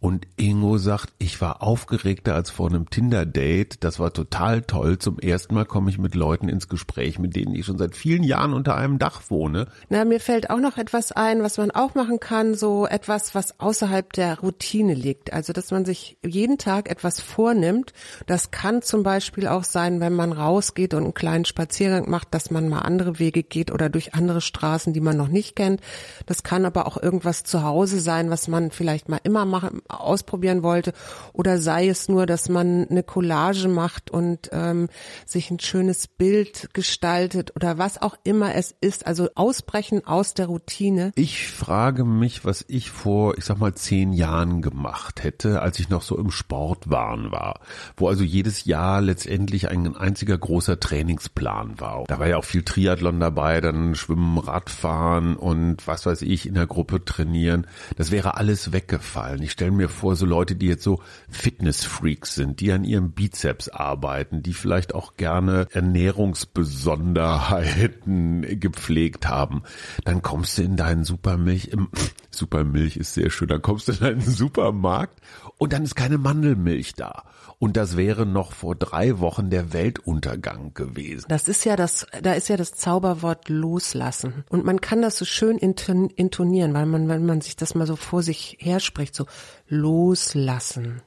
Und 0.00 0.26
Ingo 0.36 0.78
sagt, 0.78 1.12
ich 1.18 1.42
war 1.42 1.62
aufgeregter 1.62 2.34
als 2.34 2.48
vor 2.48 2.68
einem 2.68 2.88
Tinder-Date. 2.88 3.84
Das 3.84 3.98
war 3.98 4.14
total 4.14 4.62
toll. 4.62 4.98
Zum 4.98 5.18
ersten 5.18 5.54
Mal 5.54 5.66
komme 5.66 5.90
ich 5.90 5.98
mit 5.98 6.14
Leuten 6.14 6.48
ins 6.48 6.68
Gespräch, 6.68 7.18
mit 7.18 7.36
denen 7.36 7.54
ich 7.54 7.66
schon 7.66 7.76
seit 7.76 7.94
vielen 7.94 8.22
Jahren 8.22 8.54
unter 8.54 8.76
einem 8.76 8.98
Dach 8.98 9.20
wohne. 9.28 9.66
Na, 9.90 10.06
mir 10.06 10.18
fällt 10.18 10.48
auch 10.48 10.58
noch 10.58 10.78
etwas 10.78 11.12
ein, 11.12 11.42
was 11.42 11.58
man 11.58 11.70
auch 11.70 11.94
machen 11.94 12.18
kann, 12.18 12.54
so 12.54 12.86
etwas, 12.86 13.34
was 13.34 13.60
außerhalb 13.60 14.10
der 14.14 14.40
Routine 14.40 14.94
liegt. 14.94 15.34
Also, 15.34 15.52
dass 15.52 15.70
man 15.70 15.84
sich 15.84 16.16
jeden 16.24 16.56
Tag 16.56 16.90
etwas 16.90 17.20
vornimmt. 17.20 17.92
Das 18.26 18.50
kann 18.50 18.80
zum 18.80 19.02
Beispiel 19.02 19.48
auch 19.48 19.64
sein, 19.64 20.00
wenn 20.00 20.14
man 20.14 20.32
rausgeht 20.32 20.94
und 20.94 21.04
einen 21.04 21.14
kleinen 21.14 21.44
Spaziergang 21.44 22.08
macht, 22.08 22.32
dass 22.32 22.50
man 22.50 22.70
mal 22.70 22.80
andere 22.80 23.18
Wege 23.18 23.42
geht 23.42 23.70
oder 23.70 23.90
durch 23.90 24.14
andere 24.14 24.40
Straßen, 24.40 24.94
die 24.94 25.00
man 25.02 25.18
noch 25.18 25.28
nicht 25.28 25.56
kennt. 25.56 25.82
Das 26.24 26.42
kann 26.42 26.64
aber 26.64 26.86
auch 26.86 26.96
irgendwas 26.96 27.44
zu 27.44 27.64
Hause 27.64 28.00
sein, 28.00 28.30
was 28.30 28.48
man 28.48 28.70
vielleicht 28.70 29.10
mal 29.10 29.20
immer 29.24 29.44
machen, 29.44 29.82
ausprobieren 29.98 30.62
wollte. 30.62 30.92
Oder 31.32 31.58
sei 31.58 31.88
es 31.88 32.08
nur, 32.08 32.26
dass 32.26 32.48
man 32.48 32.86
eine 32.88 33.02
Collage 33.02 33.68
macht 33.68 34.10
und 34.10 34.50
ähm, 34.52 34.88
sich 35.26 35.50
ein 35.50 35.60
schönes 35.60 36.06
Bild 36.06 36.72
gestaltet 36.72 37.54
oder 37.56 37.78
was 37.78 38.00
auch 38.00 38.16
immer 38.24 38.54
es 38.54 38.74
ist. 38.80 39.06
Also 39.06 39.28
ausbrechen 39.34 40.06
aus 40.06 40.34
der 40.34 40.46
Routine. 40.46 41.12
Ich 41.14 41.48
frage 41.48 42.04
mich, 42.04 42.44
was 42.44 42.64
ich 42.68 42.90
vor, 42.90 43.38
ich 43.38 43.44
sag 43.44 43.58
mal, 43.58 43.74
zehn 43.74 44.12
Jahren 44.12 44.62
gemacht 44.62 45.22
hätte, 45.22 45.62
als 45.62 45.78
ich 45.78 45.88
noch 45.88 46.02
so 46.02 46.16
im 46.16 46.30
Sportwahn 46.30 47.30
war, 47.30 47.60
wo 47.96 48.08
also 48.08 48.24
jedes 48.24 48.64
Jahr 48.64 49.00
letztendlich 49.00 49.68
ein 49.68 49.96
einziger 49.96 50.36
großer 50.36 50.80
Trainingsplan 50.80 51.80
war. 51.80 52.04
Da 52.06 52.18
war 52.18 52.28
ja 52.28 52.36
auch 52.36 52.44
viel 52.44 52.62
Triathlon 52.62 53.20
dabei, 53.20 53.60
dann 53.60 53.94
Schwimmen, 53.94 54.38
Radfahren 54.38 55.36
und 55.36 55.86
was 55.86 56.06
weiß 56.06 56.22
ich 56.22 56.46
in 56.46 56.54
der 56.54 56.66
Gruppe 56.66 57.04
trainieren. 57.04 57.66
Das 57.96 58.10
wäre 58.10 58.36
alles 58.36 58.72
weggefallen. 58.72 59.42
Ich 59.42 59.52
stelle 59.52 59.70
mir 59.80 59.88
vor, 59.88 60.14
so 60.16 60.26
Leute, 60.26 60.56
die 60.56 60.66
jetzt 60.66 60.84
so 60.84 61.00
Fitnessfreaks 61.28 62.34
sind, 62.34 62.60
die 62.60 62.72
an 62.72 62.84
ihrem 62.84 63.12
Bizeps 63.12 63.68
arbeiten, 63.68 64.42
die 64.42 64.52
vielleicht 64.52 64.94
auch 64.94 65.16
gerne 65.16 65.66
Ernährungsbesonderheiten 65.72 68.42
gepflegt 68.60 69.26
haben, 69.28 69.62
dann 70.04 70.20
kommst 70.22 70.58
du 70.58 70.62
in 70.62 70.76
deinen 70.76 71.04
Supermilch, 71.04 71.68
im, 71.68 71.88
Supermilch 72.30 72.98
ist 72.98 73.14
sehr 73.14 73.30
schön, 73.30 73.48
dann 73.48 73.62
kommst 73.62 73.88
du 73.88 73.92
in 73.92 74.00
deinen 74.00 74.20
Supermarkt 74.20 75.18
und 75.58 75.72
dann 75.72 75.84
ist 75.84 75.96
keine 75.96 76.18
Mandelmilch 76.18 76.92
da. 76.94 77.24
Und 77.60 77.76
das 77.76 77.98
wäre 77.98 78.24
noch 78.24 78.52
vor 78.52 78.74
drei 78.74 79.18
Wochen 79.20 79.50
der 79.50 79.74
Weltuntergang 79.74 80.72
gewesen. 80.72 81.26
Das 81.28 81.46
ist 81.46 81.66
ja 81.66 81.76
das, 81.76 82.06
da 82.22 82.32
ist 82.32 82.48
ja 82.48 82.56
das 82.56 82.72
Zauberwort 82.72 83.50
loslassen. 83.50 84.44
Und 84.48 84.64
man 84.64 84.80
kann 84.80 85.02
das 85.02 85.18
so 85.18 85.26
schön 85.26 85.58
intonieren, 85.58 86.72
weil 86.72 86.86
man, 86.86 87.08
wenn 87.08 87.26
man 87.26 87.42
sich 87.42 87.56
das 87.56 87.74
mal 87.74 87.86
so 87.86 87.96
vor 87.96 88.22
sich 88.22 88.56
herspricht, 88.60 89.14
so 89.14 89.26
loslassen 89.68 91.02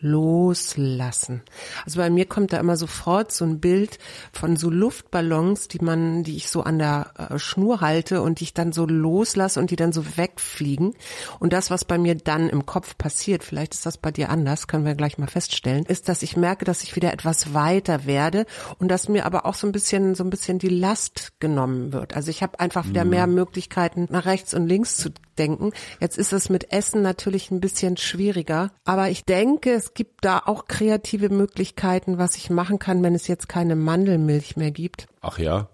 loslassen. 0.00 1.42
Also 1.84 1.98
bei 1.98 2.10
mir 2.10 2.26
kommt 2.26 2.52
da 2.52 2.58
immer 2.58 2.76
sofort 2.76 3.32
so 3.32 3.44
ein 3.44 3.60
Bild 3.60 3.98
von 4.32 4.56
so 4.56 4.70
Luftballons, 4.70 5.68
die 5.68 5.80
man, 5.80 6.24
die 6.24 6.36
ich 6.36 6.48
so 6.48 6.62
an 6.62 6.78
der 6.78 7.12
äh, 7.18 7.38
Schnur 7.38 7.80
halte 7.80 8.22
und 8.22 8.40
die 8.40 8.44
ich 8.44 8.54
dann 8.54 8.72
so 8.72 8.86
loslasse 8.86 9.60
und 9.60 9.70
die 9.70 9.76
dann 9.76 9.92
so 9.92 10.16
wegfliegen. 10.16 10.94
Und 11.38 11.52
das, 11.52 11.70
was 11.70 11.84
bei 11.84 11.98
mir 11.98 12.14
dann 12.14 12.48
im 12.48 12.66
Kopf 12.66 12.96
passiert, 12.96 13.44
vielleicht 13.44 13.74
ist 13.74 13.86
das 13.86 13.98
bei 13.98 14.10
dir 14.10 14.30
anders, 14.30 14.68
können 14.68 14.84
wir 14.84 14.94
gleich 14.94 15.18
mal 15.18 15.26
feststellen, 15.26 15.84
ist, 15.84 16.08
dass 16.08 16.22
ich 16.22 16.36
merke, 16.36 16.64
dass 16.64 16.82
ich 16.82 16.96
wieder 16.96 17.12
etwas 17.12 17.52
weiter 17.52 18.06
werde 18.06 18.46
und 18.78 18.88
dass 18.88 19.08
mir 19.08 19.26
aber 19.26 19.46
auch 19.46 19.54
so 19.54 19.66
ein 19.66 19.72
bisschen, 19.72 20.14
so 20.14 20.24
ein 20.24 20.30
bisschen 20.30 20.58
die 20.58 20.68
Last 20.68 21.32
genommen 21.40 21.92
wird. 21.92 22.16
Also 22.16 22.30
ich 22.30 22.42
habe 22.42 22.58
einfach 22.58 22.86
wieder 22.86 23.04
mehr 23.04 23.26
mhm. 23.26 23.34
Möglichkeiten, 23.34 24.06
nach 24.10 24.24
rechts 24.24 24.54
und 24.54 24.66
links 24.66 24.96
zu 24.96 25.10
denken. 25.40 25.72
Jetzt 26.00 26.18
ist 26.18 26.32
es 26.32 26.50
mit 26.50 26.72
Essen 26.72 27.02
natürlich 27.02 27.50
ein 27.50 27.60
bisschen 27.60 27.96
schwieriger, 27.96 28.70
aber 28.84 29.08
ich 29.10 29.24
denke, 29.24 29.72
es 29.72 29.94
gibt 29.94 30.24
da 30.24 30.42
auch 30.44 30.66
kreative 30.66 31.30
Möglichkeiten, 31.30 32.18
was 32.18 32.36
ich 32.36 32.50
machen 32.50 32.78
kann, 32.78 33.02
wenn 33.02 33.14
es 33.14 33.26
jetzt 33.26 33.48
keine 33.48 33.74
Mandelmilch 33.74 34.56
mehr 34.56 34.70
gibt. 34.70 35.08
Ach 35.22 35.38
ja? 35.38 35.68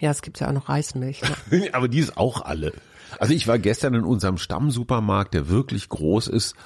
Ja, 0.00 0.10
es 0.10 0.22
gibt 0.22 0.40
ja 0.40 0.48
auch 0.48 0.52
noch 0.52 0.68
Reismilch. 0.68 1.22
Ne? 1.50 1.68
aber 1.72 1.86
die 1.86 2.00
ist 2.00 2.16
auch 2.16 2.40
alle. 2.42 2.72
Also 3.18 3.34
ich 3.34 3.46
war 3.46 3.58
gestern 3.58 3.94
in 3.94 4.04
unserem 4.04 4.38
Stammsupermarkt, 4.38 5.34
der 5.34 5.48
wirklich 5.48 5.88
groß 5.88 6.28
ist 6.28 6.56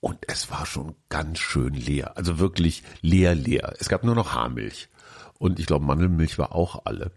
und 0.00 0.18
es 0.28 0.50
war 0.50 0.66
schon 0.66 0.94
ganz 1.08 1.38
schön 1.38 1.72
leer. 1.72 2.16
Also 2.18 2.38
wirklich 2.38 2.82
leer, 3.00 3.34
leer. 3.34 3.74
Es 3.78 3.88
gab 3.88 4.04
nur 4.04 4.14
noch 4.14 4.34
Haarmilch. 4.34 4.90
Und 5.38 5.58
ich 5.58 5.66
glaube, 5.66 5.86
Mandelmilch 5.86 6.38
war 6.38 6.54
auch 6.54 6.84
alle. 6.84 7.10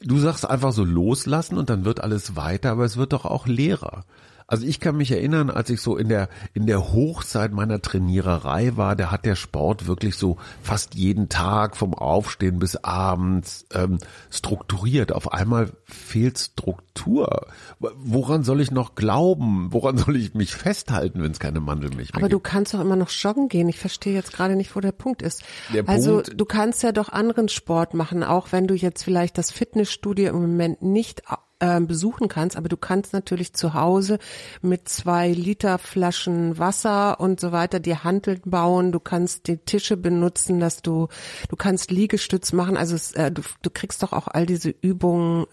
Du 0.00 0.18
sagst 0.18 0.48
einfach 0.48 0.72
so 0.72 0.84
loslassen 0.84 1.58
und 1.58 1.70
dann 1.70 1.84
wird 1.84 2.00
alles 2.00 2.36
weiter, 2.36 2.70
aber 2.70 2.84
es 2.84 2.96
wird 2.96 3.12
doch 3.12 3.24
auch 3.24 3.46
leerer. 3.46 4.04
Also 4.50 4.66
ich 4.66 4.80
kann 4.80 4.96
mich 4.96 5.10
erinnern, 5.10 5.50
als 5.50 5.68
ich 5.68 5.82
so 5.82 5.98
in 5.98 6.08
der, 6.08 6.30
in 6.54 6.66
der 6.66 6.90
Hochzeit 6.94 7.52
meiner 7.52 7.82
Trainiererei 7.82 8.78
war, 8.78 8.96
da 8.96 9.10
hat 9.10 9.26
der 9.26 9.36
Sport 9.36 9.86
wirklich 9.86 10.16
so 10.16 10.38
fast 10.62 10.94
jeden 10.94 11.28
Tag 11.28 11.76
vom 11.76 11.92
Aufstehen 11.92 12.58
bis 12.58 12.76
abends 12.76 13.66
ähm, 13.74 13.98
strukturiert. 14.30 15.12
Auf 15.12 15.34
einmal 15.34 15.70
fehlt 15.84 16.38
Struktur. 16.38 17.46
Woran 17.78 18.42
soll 18.42 18.62
ich 18.62 18.70
noch 18.70 18.94
glauben? 18.94 19.68
Woran 19.70 19.98
soll 19.98 20.16
ich 20.16 20.32
mich 20.32 20.54
festhalten, 20.54 21.22
wenn 21.22 21.32
es 21.32 21.40
keine 21.40 21.60
Mandelmilch 21.60 22.14
mehr 22.14 22.22
Aber 22.22 22.28
gibt? 22.28 22.32
du 22.32 22.40
kannst 22.40 22.72
doch 22.72 22.80
immer 22.80 22.96
noch 22.96 23.10
joggen 23.10 23.48
gehen. 23.48 23.68
Ich 23.68 23.78
verstehe 23.78 24.14
jetzt 24.14 24.32
gerade 24.32 24.56
nicht, 24.56 24.74
wo 24.74 24.80
der 24.80 24.92
Punkt 24.92 25.20
ist. 25.20 25.42
Der 25.74 25.86
also 25.86 26.22
Punkt, 26.22 26.40
du 26.40 26.44
kannst 26.46 26.82
ja 26.82 26.92
doch 26.92 27.10
anderen 27.10 27.50
Sport 27.50 27.92
machen, 27.92 28.24
auch 28.24 28.50
wenn 28.50 28.66
du 28.66 28.74
jetzt 28.74 29.02
vielleicht 29.02 29.36
das 29.36 29.50
Fitnessstudio 29.50 30.30
im 30.30 30.40
Moment 30.40 30.80
nicht 30.80 31.24
äh, 31.60 31.80
besuchen 31.80 32.28
kannst, 32.28 32.56
aber 32.56 32.68
du 32.68 32.76
kannst 32.76 33.12
natürlich 33.12 33.52
zu 33.52 33.74
Hause 33.74 34.18
mit 34.62 34.88
zwei 34.88 35.32
Liter 35.32 35.78
Flaschen 35.78 36.58
Wasser 36.58 37.20
und 37.20 37.40
so 37.40 37.52
weiter 37.52 37.80
die 37.80 37.96
Hanteln 37.96 38.40
bauen, 38.44 38.92
du 38.92 39.00
kannst 39.00 39.46
die 39.48 39.58
Tische 39.58 39.96
benutzen, 39.96 40.60
dass 40.60 40.82
du, 40.82 41.08
du 41.48 41.56
kannst 41.56 41.90
Liegestütz 41.90 42.52
machen, 42.52 42.76
also 42.76 42.94
es, 42.94 43.12
äh, 43.12 43.30
du, 43.30 43.42
du 43.62 43.70
kriegst 43.70 44.02
doch 44.02 44.12
auch 44.12 44.28
all 44.28 44.46
diese 44.46 44.70
Übungen 44.70 45.46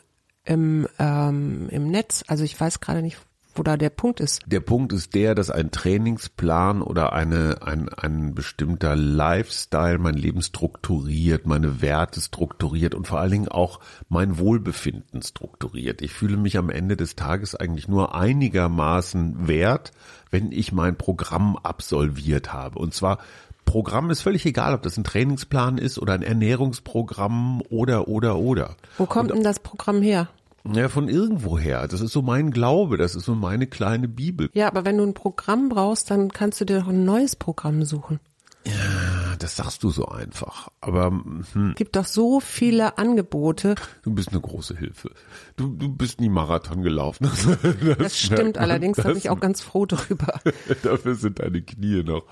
im, 0.46 0.88
ähm, 1.00 1.68
im 1.70 1.90
Netz. 1.90 2.24
Also 2.28 2.44
ich 2.44 2.60
weiß 2.60 2.80
gerade 2.80 3.02
nicht, 3.02 3.18
wo 3.56 3.64
da 3.64 3.78
der 3.78 3.90
Punkt 3.90 4.20
ist. 4.20 4.42
Der 4.46 4.60
Punkt 4.60 4.94
ist 4.94 5.16
der, 5.16 5.36
dass 5.36 5.50
ein 5.50 5.72
Trainingsplan 5.72 6.82
oder 6.82 7.14
eine, 7.14 7.58
ein, 7.62 7.90
ein 7.90 8.36
bestimmter 8.36 8.96
Lifestyle 8.96 9.98
mein 9.98 10.16
Leben 10.16 10.42
strukturiert, 10.42 11.46
meine 11.46 11.82
Werte 11.82 12.22
strukturiert 12.22 12.96
und 12.96 13.08
vor 13.08 13.20
allen 13.20 13.32
Dingen 13.32 13.48
auch 13.48 13.80
mein 14.10 14.38
Wohlbefinden 14.38 15.22
strukturiert. 15.22 16.02
Ich 16.02 16.14
fühle 16.14 16.38
mich 16.38 16.58
am 16.58 16.70
Ende 16.70 16.98
des 16.98 17.16
Tages 17.16 17.56
eigentlich 17.56 17.88
nur 17.88 18.16
einigermaßen 18.16 19.48
wert, 19.48 19.92
wenn 20.30 20.52
ich 20.52 20.72
mein 20.72 20.98
Programm 20.98 21.58
absolviert 21.58 22.54
habe. 22.54 22.80
Und 22.80 22.94
zwar 22.94 23.20
Programm 23.66 24.12
ist 24.12 24.22
völlig 24.22 24.46
egal, 24.46 24.74
ob 24.74 24.84
das 24.84 24.98
ein 24.98 25.04
Trainingsplan 25.04 25.78
ist 25.78 26.00
oder 26.00 26.14
ein 26.14 26.22
Ernährungsprogramm 26.22 27.62
oder, 27.70 28.08
oder, 28.08 28.38
oder. 28.38 28.76
Wo 28.98 29.06
kommt 29.06 29.32
und, 29.32 29.38
denn 29.38 29.44
das 29.44 29.60
Programm 29.60 30.02
her? 30.02 30.30
Ja, 30.74 30.90
von 30.90 31.08
irgendwoher. 31.08 31.88
Das 31.88 32.02
ist 32.02 32.12
so 32.12 32.22
mein 32.22 32.52
Glaube, 32.52 32.98
das 32.98 33.16
ist 33.16 33.26
so 33.26 33.36
meine 33.36 33.68
kleine 33.68 34.08
Bibel. 34.08 34.50
Ja, 34.54 34.68
aber 34.68 34.86
wenn 34.86 34.98
du 34.98 35.04
ein 35.04 35.14
Programm 35.14 35.70
brauchst, 35.70 36.10
dann 36.10 36.32
kannst 36.32 36.60
du 36.62 36.66
dir 36.66 36.80
doch 36.80 36.88
ein 36.88 37.06
neues 37.06 37.36
Programm 37.36 37.84
suchen. 37.84 38.20
Ja, 38.68 39.36
das 39.38 39.56
sagst 39.56 39.84
du 39.84 39.92
so 39.92 40.08
einfach. 40.08 40.70
Aber 40.82 41.12
hm. 41.12 41.74
gibt 41.76 41.96
doch 41.96 42.06
so 42.06 42.40
viele 42.40 42.98
Angebote. 42.98 43.76
Du 44.02 44.14
bist 44.14 44.30
eine 44.30 44.42
große 44.42 44.76
Hilfe. 44.76 45.12
Du, 45.56 45.68
du 45.76 45.90
bist 45.90 46.20
nie 46.20 46.30
Marathon 46.30 46.82
gelaufen. 46.82 47.30
Das, 47.86 47.98
das 47.98 48.20
stimmt 48.20 48.58
allerdings, 48.58 48.98
da 48.98 49.10
bin 49.10 49.18
ich 49.18 49.30
auch 49.30 49.40
ganz 49.40 49.62
froh 49.62 49.86
drüber. 49.86 50.40
Dafür 50.84 51.16
sind 51.16 51.40
deine 51.40 51.62
Knie 51.62 52.04
noch 52.04 52.24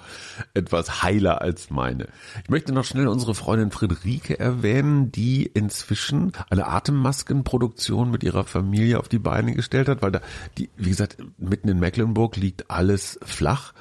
etwas 0.54 1.04
heiler 1.04 1.42
als 1.42 1.70
meine. 1.70 2.08
Ich 2.44 2.50
möchte 2.50 2.74
noch 2.74 2.86
schnell 2.86 3.08
unsere 3.08 3.36
Freundin 3.36 3.72
Friederike 3.72 4.40
erwähnen, 4.40 5.12
die 5.12 5.46
inzwischen 5.46 6.32
eine 6.50 6.68
Atemmaskenproduktion 6.68 8.10
mit 8.12 8.24
ihrer 8.24 8.44
Familie 8.44 9.00
auf 9.00 9.10
die 9.10 9.20
Beine 9.20 9.54
gestellt 9.54 9.88
hat, 9.88 10.02
weil 10.02 10.12
da, 10.12 10.22
die, 10.58 10.70
wie 10.78 10.90
gesagt, 10.90 11.18
mitten 11.38 11.70
in 11.70 11.80
Mecklenburg 11.80 12.36
liegt 12.36 12.70
alles 12.70 13.20
flach. 13.24 13.74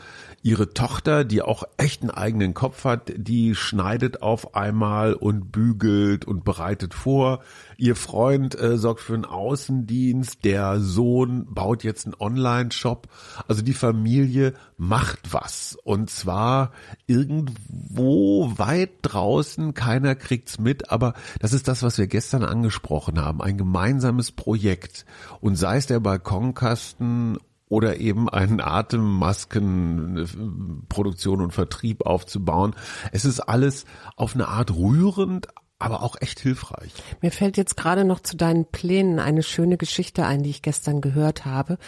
Ihre 0.44 0.74
Tochter, 0.74 1.24
die 1.24 1.40
auch 1.40 1.62
echt 1.76 2.02
einen 2.02 2.10
eigenen 2.10 2.52
Kopf 2.52 2.84
hat, 2.84 3.12
die 3.16 3.54
schneidet 3.54 4.22
auf 4.22 4.56
einmal 4.56 5.14
und 5.14 5.52
bügelt 5.52 6.24
und 6.24 6.44
bereitet 6.44 6.94
vor. 6.94 7.44
Ihr 7.76 7.94
Freund 7.94 8.58
äh, 8.58 8.76
sorgt 8.76 9.00
für 9.00 9.14
einen 9.14 9.24
Außendienst. 9.24 10.44
Der 10.44 10.80
Sohn 10.80 11.46
baut 11.48 11.84
jetzt 11.84 12.06
einen 12.06 12.16
Online-Shop. 12.18 13.06
Also 13.46 13.62
die 13.62 13.72
Familie 13.72 14.54
macht 14.76 15.32
was. 15.32 15.78
Und 15.84 16.10
zwar 16.10 16.72
irgendwo 17.06 18.52
weit 18.56 18.90
draußen. 19.02 19.74
Keiner 19.74 20.16
kriegt's 20.16 20.58
mit. 20.58 20.90
Aber 20.90 21.14
das 21.38 21.52
ist 21.52 21.68
das, 21.68 21.84
was 21.84 21.98
wir 21.98 22.08
gestern 22.08 22.42
angesprochen 22.42 23.20
haben. 23.20 23.40
Ein 23.40 23.58
gemeinsames 23.58 24.32
Projekt. 24.32 25.06
Und 25.40 25.54
sei 25.54 25.76
es 25.76 25.86
der 25.86 26.00
Balkonkasten 26.00 27.38
oder 27.72 27.96
eben 27.96 28.28
einen 28.28 28.60
Atemmaskenproduktion 28.60 31.40
und 31.40 31.54
Vertrieb 31.54 32.04
aufzubauen. 32.04 32.74
Es 33.12 33.24
ist 33.24 33.40
alles 33.40 33.86
auf 34.14 34.34
eine 34.34 34.48
Art 34.48 34.76
rührend, 34.76 35.48
aber 35.82 36.02
auch 36.02 36.16
echt 36.20 36.40
hilfreich. 36.40 36.92
Mir 37.20 37.32
fällt 37.32 37.56
jetzt 37.56 37.76
gerade 37.76 38.04
noch 38.04 38.20
zu 38.20 38.36
deinen 38.36 38.64
Plänen 38.64 39.18
eine 39.18 39.42
schöne 39.42 39.76
Geschichte 39.76 40.24
ein, 40.24 40.42
die 40.42 40.50
ich 40.50 40.62
gestern 40.62 41.00
gehört 41.00 41.44
habe 41.44 41.78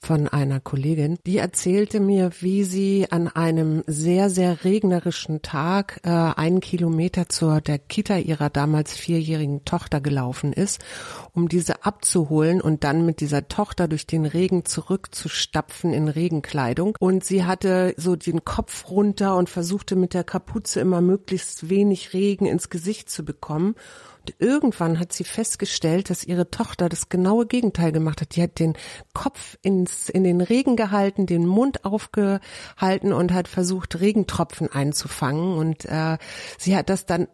von 0.00 0.26
einer 0.26 0.58
Kollegin. 0.58 1.18
Die 1.26 1.36
erzählte 1.36 2.00
mir, 2.00 2.30
wie 2.40 2.64
sie 2.64 3.06
an 3.10 3.28
einem 3.28 3.84
sehr, 3.86 4.30
sehr 4.30 4.64
regnerischen 4.64 5.42
Tag 5.42 6.00
äh, 6.04 6.08
einen 6.08 6.60
Kilometer 6.60 7.28
zur 7.28 7.60
der 7.60 7.78
Kita 7.78 8.16
ihrer 8.16 8.48
damals 8.48 8.94
vierjährigen 8.94 9.64
Tochter 9.64 10.00
gelaufen 10.00 10.52
ist, 10.52 10.82
um 11.32 11.48
diese 11.48 11.84
abzuholen 11.84 12.60
und 12.60 12.84
dann 12.84 13.04
mit 13.04 13.20
dieser 13.20 13.48
Tochter 13.48 13.86
durch 13.86 14.06
den 14.06 14.24
Regen 14.24 14.64
zurückzustapfen 14.64 15.92
in 15.92 16.08
Regenkleidung. 16.08 16.96
Und 16.98 17.24
sie 17.24 17.44
hatte 17.44 17.94
so 17.98 18.16
den 18.16 18.44
Kopf 18.44 18.88
runter 18.88 19.36
und 19.36 19.50
versuchte 19.50 19.94
mit 19.94 20.14
der 20.14 20.24
Kapuze 20.24 20.80
immer 20.80 21.02
möglichst 21.02 21.68
wenig 21.68 22.14
Regen 22.14 22.46
ins 22.46 22.70
Gesicht 22.70 23.10
zu 23.10 23.24
bekommen 23.24 23.41
bekommen. 23.42 23.74
Und 24.20 24.34
irgendwann 24.38 25.00
hat 25.00 25.12
sie 25.12 25.24
festgestellt, 25.24 26.08
dass 26.08 26.22
ihre 26.24 26.48
Tochter 26.48 26.88
das 26.88 27.08
genaue 27.08 27.44
Gegenteil 27.44 27.90
gemacht 27.90 28.20
hat. 28.20 28.36
Die 28.36 28.42
hat 28.42 28.60
den 28.60 28.74
Kopf 29.12 29.58
ins, 29.62 30.08
in 30.08 30.22
den 30.22 30.40
Regen 30.40 30.76
gehalten, 30.76 31.26
den 31.26 31.44
Mund 31.44 31.84
aufgehalten 31.84 33.12
und 33.12 33.32
hat 33.32 33.48
versucht, 33.48 34.00
Regentropfen 34.00 34.70
einzufangen. 34.70 35.58
Und 35.58 35.84
äh, 35.86 36.18
sie 36.56 36.76
hat 36.76 36.88
das 36.88 37.04
dann 37.04 37.26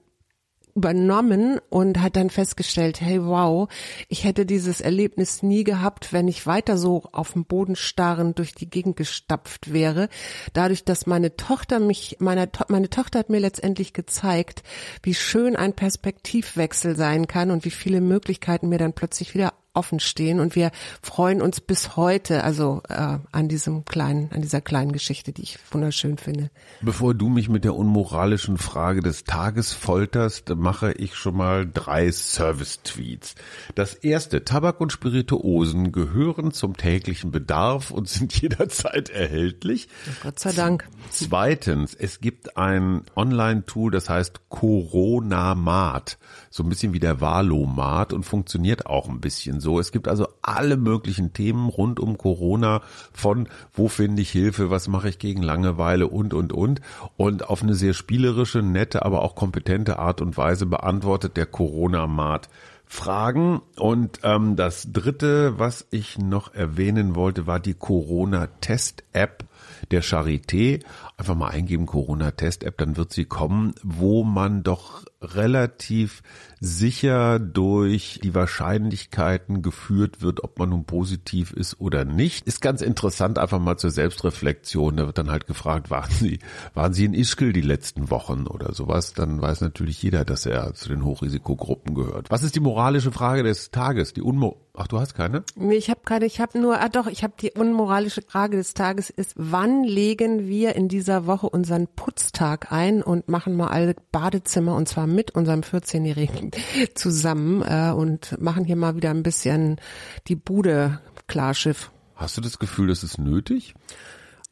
übernommen 0.78 1.60
und 1.70 2.00
hat 2.00 2.14
dann 2.14 2.30
festgestellt, 2.30 3.00
hey 3.00 3.20
wow, 3.24 3.68
ich 4.08 4.22
hätte 4.22 4.46
dieses 4.46 4.80
Erlebnis 4.80 5.42
nie 5.42 5.64
gehabt, 5.64 6.12
wenn 6.12 6.28
ich 6.28 6.46
weiter 6.46 6.78
so 6.78 7.02
auf 7.10 7.32
dem 7.32 7.44
Boden 7.44 7.74
starrend 7.74 8.38
durch 8.38 8.54
die 8.54 8.70
Gegend 8.70 8.96
gestapft 8.96 9.72
wäre. 9.72 10.08
Dadurch, 10.52 10.84
dass 10.84 11.06
meine 11.06 11.36
Tochter 11.36 11.80
mich, 11.80 12.16
meine, 12.20 12.48
meine 12.68 12.90
Tochter 12.90 13.18
hat 13.18 13.28
mir 13.28 13.40
letztendlich 13.40 13.92
gezeigt, 13.92 14.62
wie 15.02 15.14
schön 15.14 15.56
ein 15.56 15.72
Perspektivwechsel 15.72 16.94
sein 16.94 17.26
kann 17.26 17.50
und 17.50 17.64
wie 17.64 17.70
viele 17.70 18.00
Möglichkeiten 18.00 18.68
mir 18.68 18.78
dann 18.78 18.92
plötzlich 18.92 19.34
wieder 19.34 19.54
offen 19.78 20.00
stehen 20.00 20.40
und 20.40 20.56
wir 20.56 20.72
freuen 21.00 21.40
uns 21.40 21.60
bis 21.60 21.96
heute 21.96 22.42
also 22.42 22.82
äh, 22.88 23.18
an 23.30 23.48
diesem 23.48 23.84
kleinen 23.84 24.30
an 24.32 24.42
dieser 24.42 24.60
kleinen 24.60 24.92
Geschichte, 24.92 25.32
die 25.32 25.42
ich 25.42 25.58
wunderschön 25.70 26.18
finde. 26.18 26.50
Bevor 26.82 27.14
du 27.14 27.28
mich 27.28 27.48
mit 27.48 27.64
der 27.64 27.76
unmoralischen 27.76 28.58
Frage 28.58 29.00
des 29.00 29.24
Tages 29.24 29.72
folterst, 29.72 30.54
mache 30.56 30.92
ich 30.92 31.14
schon 31.14 31.36
mal 31.36 31.70
drei 31.72 32.10
Service 32.10 32.82
Tweets. 32.82 33.36
Das 33.76 33.94
erste, 33.94 34.44
Tabak 34.44 34.80
und 34.80 34.90
Spirituosen 34.92 35.92
gehören 35.92 36.50
zum 36.50 36.76
täglichen 36.76 37.30
Bedarf 37.30 37.92
und 37.92 38.08
sind 38.08 38.34
jederzeit 38.40 39.10
erhältlich. 39.10 39.88
Gott 40.22 40.40
sei 40.40 40.52
Dank. 40.52 40.88
Zweitens, 41.10 41.94
es 41.94 42.20
gibt 42.20 42.56
ein 42.56 43.02
Online 43.14 43.64
Tool, 43.64 43.92
das 43.92 44.08
heißt 44.08 44.48
Corona 44.48 45.54
Mat 45.54 46.18
so 46.50 46.62
ein 46.62 46.68
bisschen 46.68 46.92
wie 46.92 47.00
der 47.00 47.20
Valomat 47.20 48.12
und 48.12 48.24
funktioniert 48.24 48.86
auch 48.86 49.08
ein 49.08 49.20
bisschen 49.20 49.60
so. 49.60 49.67
Es 49.78 49.92
gibt 49.92 50.08
also 50.08 50.28
alle 50.42 50.76
möglichen 50.76 51.32
Themen 51.32 51.68
rund 51.68 52.00
um 52.00 52.16
Corona 52.16 52.80
von 53.12 53.48
wo 53.72 53.88
finde 53.88 54.22
ich 54.22 54.30
Hilfe, 54.30 54.70
was 54.70 54.88
mache 54.88 55.08
ich 55.08 55.18
gegen 55.18 55.42
Langeweile 55.42 56.06
und 56.06 56.32
und 56.32 56.52
und 56.52 56.80
und 57.16 57.48
auf 57.48 57.62
eine 57.62 57.74
sehr 57.74 57.94
spielerische, 57.94 58.62
nette, 58.62 59.04
aber 59.04 59.22
auch 59.22 59.34
kompetente 59.34 59.98
Art 59.98 60.20
und 60.20 60.36
Weise 60.36 60.66
beantwortet 60.66 61.36
der 61.36 61.46
Corona-Mat 61.46 62.48
Fragen. 62.88 63.60
Und 63.76 64.20
ähm, 64.22 64.56
das 64.56 64.88
Dritte, 64.92 65.58
was 65.58 65.86
ich 65.90 66.18
noch 66.18 66.54
erwähnen 66.54 67.14
wollte, 67.14 67.46
war 67.46 67.60
die 67.60 67.74
Corona-Test-App 67.74 69.44
der 69.90 70.02
Charité. 70.02 70.82
Einfach 71.18 71.34
mal 71.34 71.48
eingeben 71.48 71.86
Corona-Test-App, 71.86 72.78
dann 72.78 72.96
wird 72.96 73.12
sie 73.12 73.24
kommen, 73.24 73.74
wo 73.82 74.22
man 74.22 74.62
doch 74.62 75.04
relativ 75.20 76.22
sicher 76.60 77.40
durch 77.40 78.20
die 78.22 78.36
Wahrscheinlichkeiten 78.36 79.60
geführt 79.60 80.22
wird, 80.22 80.44
ob 80.44 80.60
man 80.60 80.68
nun 80.68 80.84
positiv 80.84 81.52
ist 81.52 81.80
oder 81.80 82.04
nicht. 82.04 82.46
Ist 82.46 82.60
ganz 82.60 82.82
interessant, 82.82 83.40
einfach 83.40 83.58
mal 83.58 83.76
zur 83.78 83.90
Selbstreflexion. 83.90 84.96
Da 84.96 85.06
wird 85.06 85.18
dann 85.18 85.32
halt 85.32 85.48
gefragt, 85.48 85.90
waren 85.90 86.10
Sie, 86.10 86.38
waren 86.74 86.92
Sie 86.92 87.04
in 87.04 87.14
Ischgl 87.14 87.52
die 87.52 87.62
letzten 87.62 88.10
Wochen 88.10 88.46
oder 88.46 88.72
sowas? 88.72 89.12
Dann 89.12 89.42
weiß 89.42 89.60
natürlich 89.60 90.00
jeder, 90.00 90.24
dass 90.24 90.46
er 90.46 90.72
zu 90.74 90.88
den 90.88 91.04
Hochrisikogruppen 91.04 91.96
gehört. 91.96 92.30
Was 92.30 92.44
ist 92.44 92.54
die 92.54 92.60
moralische 92.60 93.10
Frage 93.10 93.42
des 93.42 93.72
Tages? 93.72 94.12
Die 94.12 94.22
Unmo 94.22 94.68
Ach, 94.80 94.86
du 94.86 95.00
hast 95.00 95.14
keine? 95.14 95.42
Nee, 95.56 95.74
ich 95.74 95.90
habe 95.90 96.02
keine. 96.04 96.24
Ich 96.24 96.40
habe 96.40 96.56
nur, 96.56 96.80
ah 96.80 96.88
doch, 96.88 97.08
ich 97.08 97.24
habe 97.24 97.32
die 97.40 97.50
unmoralische 97.50 98.22
Frage 98.22 98.56
des 98.56 98.74
Tages 98.74 99.10
ist, 99.10 99.32
wann 99.34 99.82
legen 99.82 100.46
wir 100.46 100.76
in 100.76 100.86
dieser 101.08 101.26
Woche 101.26 101.48
unseren 101.48 101.86
Putztag 101.86 102.70
ein 102.70 103.02
und 103.02 103.30
machen 103.30 103.56
mal 103.56 103.68
alle 103.68 103.96
Badezimmer 104.12 104.76
und 104.76 104.90
zwar 104.90 105.06
mit 105.06 105.30
unserem 105.30 105.62
14-Jährigen 105.62 106.50
zusammen 106.94 107.62
äh, 107.62 107.92
und 107.92 108.38
machen 108.38 108.66
hier 108.66 108.76
mal 108.76 108.94
wieder 108.94 109.08
ein 109.08 109.22
bisschen 109.22 109.80
die 110.26 110.36
Bude 110.36 111.00
Klarschiff. 111.26 111.90
Hast 112.14 112.36
du 112.36 112.42
das 112.42 112.58
Gefühl, 112.58 112.88
das 112.88 113.02
ist 113.04 113.16
nötig? 113.16 113.74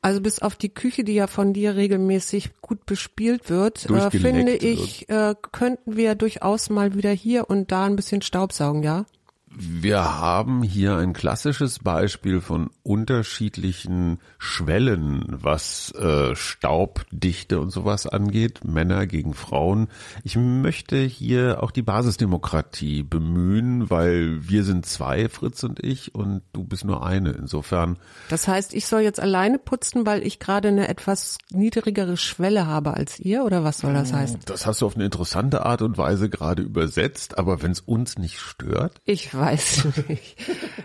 Also 0.00 0.22
bis 0.22 0.38
auf 0.38 0.56
die 0.56 0.72
Küche, 0.72 1.04
die 1.04 1.12
ja 1.12 1.26
von 1.26 1.52
dir 1.52 1.76
regelmäßig 1.76 2.62
gut 2.62 2.86
bespielt 2.86 3.50
wird, 3.50 3.90
äh, 3.90 4.10
finde 4.10 4.52
ich, 4.52 5.10
äh, 5.10 5.34
könnten 5.52 5.96
wir 5.96 6.14
durchaus 6.14 6.70
mal 6.70 6.94
wieder 6.94 7.10
hier 7.10 7.50
und 7.50 7.70
da 7.70 7.84
ein 7.84 7.96
bisschen 7.96 8.22
Staubsaugen, 8.22 8.82
ja? 8.82 9.04
Wir 9.58 10.18
haben 10.18 10.62
hier 10.62 10.96
ein 10.96 11.14
klassisches 11.14 11.78
Beispiel 11.78 12.42
von 12.42 12.68
unterschiedlichen 12.82 14.18
Schwellen, 14.36 15.24
was 15.28 15.92
äh, 15.92 16.36
Staubdichte 16.36 17.58
und 17.58 17.70
sowas 17.70 18.06
angeht, 18.06 18.64
Männer 18.64 19.06
gegen 19.06 19.32
Frauen. 19.32 19.88
Ich 20.24 20.36
möchte 20.36 20.98
hier 20.98 21.62
auch 21.62 21.70
die 21.70 21.80
Basisdemokratie 21.80 23.02
bemühen, 23.02 23.88
weil 23.88 24.46
wir 24.46 24.62
sind 24.62 24.84
zwei, 24.84 25.30
Fritz 25.30 25.62
und 25.62 25.82
ich, 25.82 26.14
und 26.14 26.42
du 26.52 26.62
bist 26.62 26.84
nur 26.84 27.06
eine. 27.06 27.30
Insofern. 27.30 27.96
Das 28.28 28.48
heißt, 28.48 28.74
ich 28.74 28.84
soll 28.84 29.00
jetzt 29.00 29.20
alleine 29.20 29.58
putzen, 29.58 30.04
weil 30.04 30.22
ich 30.26 30.38
gerade 30.38 30.68
eine 30.68 30.88
etwas 30.88 31.38
niedrigere 31.50 32.18
Schwelle 32.18 32.66
habe 32.66 32.92
als 32.92 33.18
ihr, 33.18 33.42
oder 33.42 33.64
was 33.64 33.78
soll 33.78 33.94
das 33.94 34.12
heißen? 34.12 34.40
Das 34.44 34.66
hast 34.66 34.82
du 34.82 34.86
auf 34.86 34.96
eine 34.96 35.06
interessante 35.06 35.64
Art 35.64 35.80
und 35.80 35.96
Weise 35.96 36.28
gerade 36.28 36.60
übersetzt, 36.60 37.38
aber 37.38 37.62
wenn 37.62 37.70
es 37.70 37.80
uns 37.80 38.18
nicht 38.18 38.38
stört. 38.38 39.00
Ich 39.06 39.34
weiß 39.34 39.45
weiß 39.46 40.08
nicht. 40.08 40.36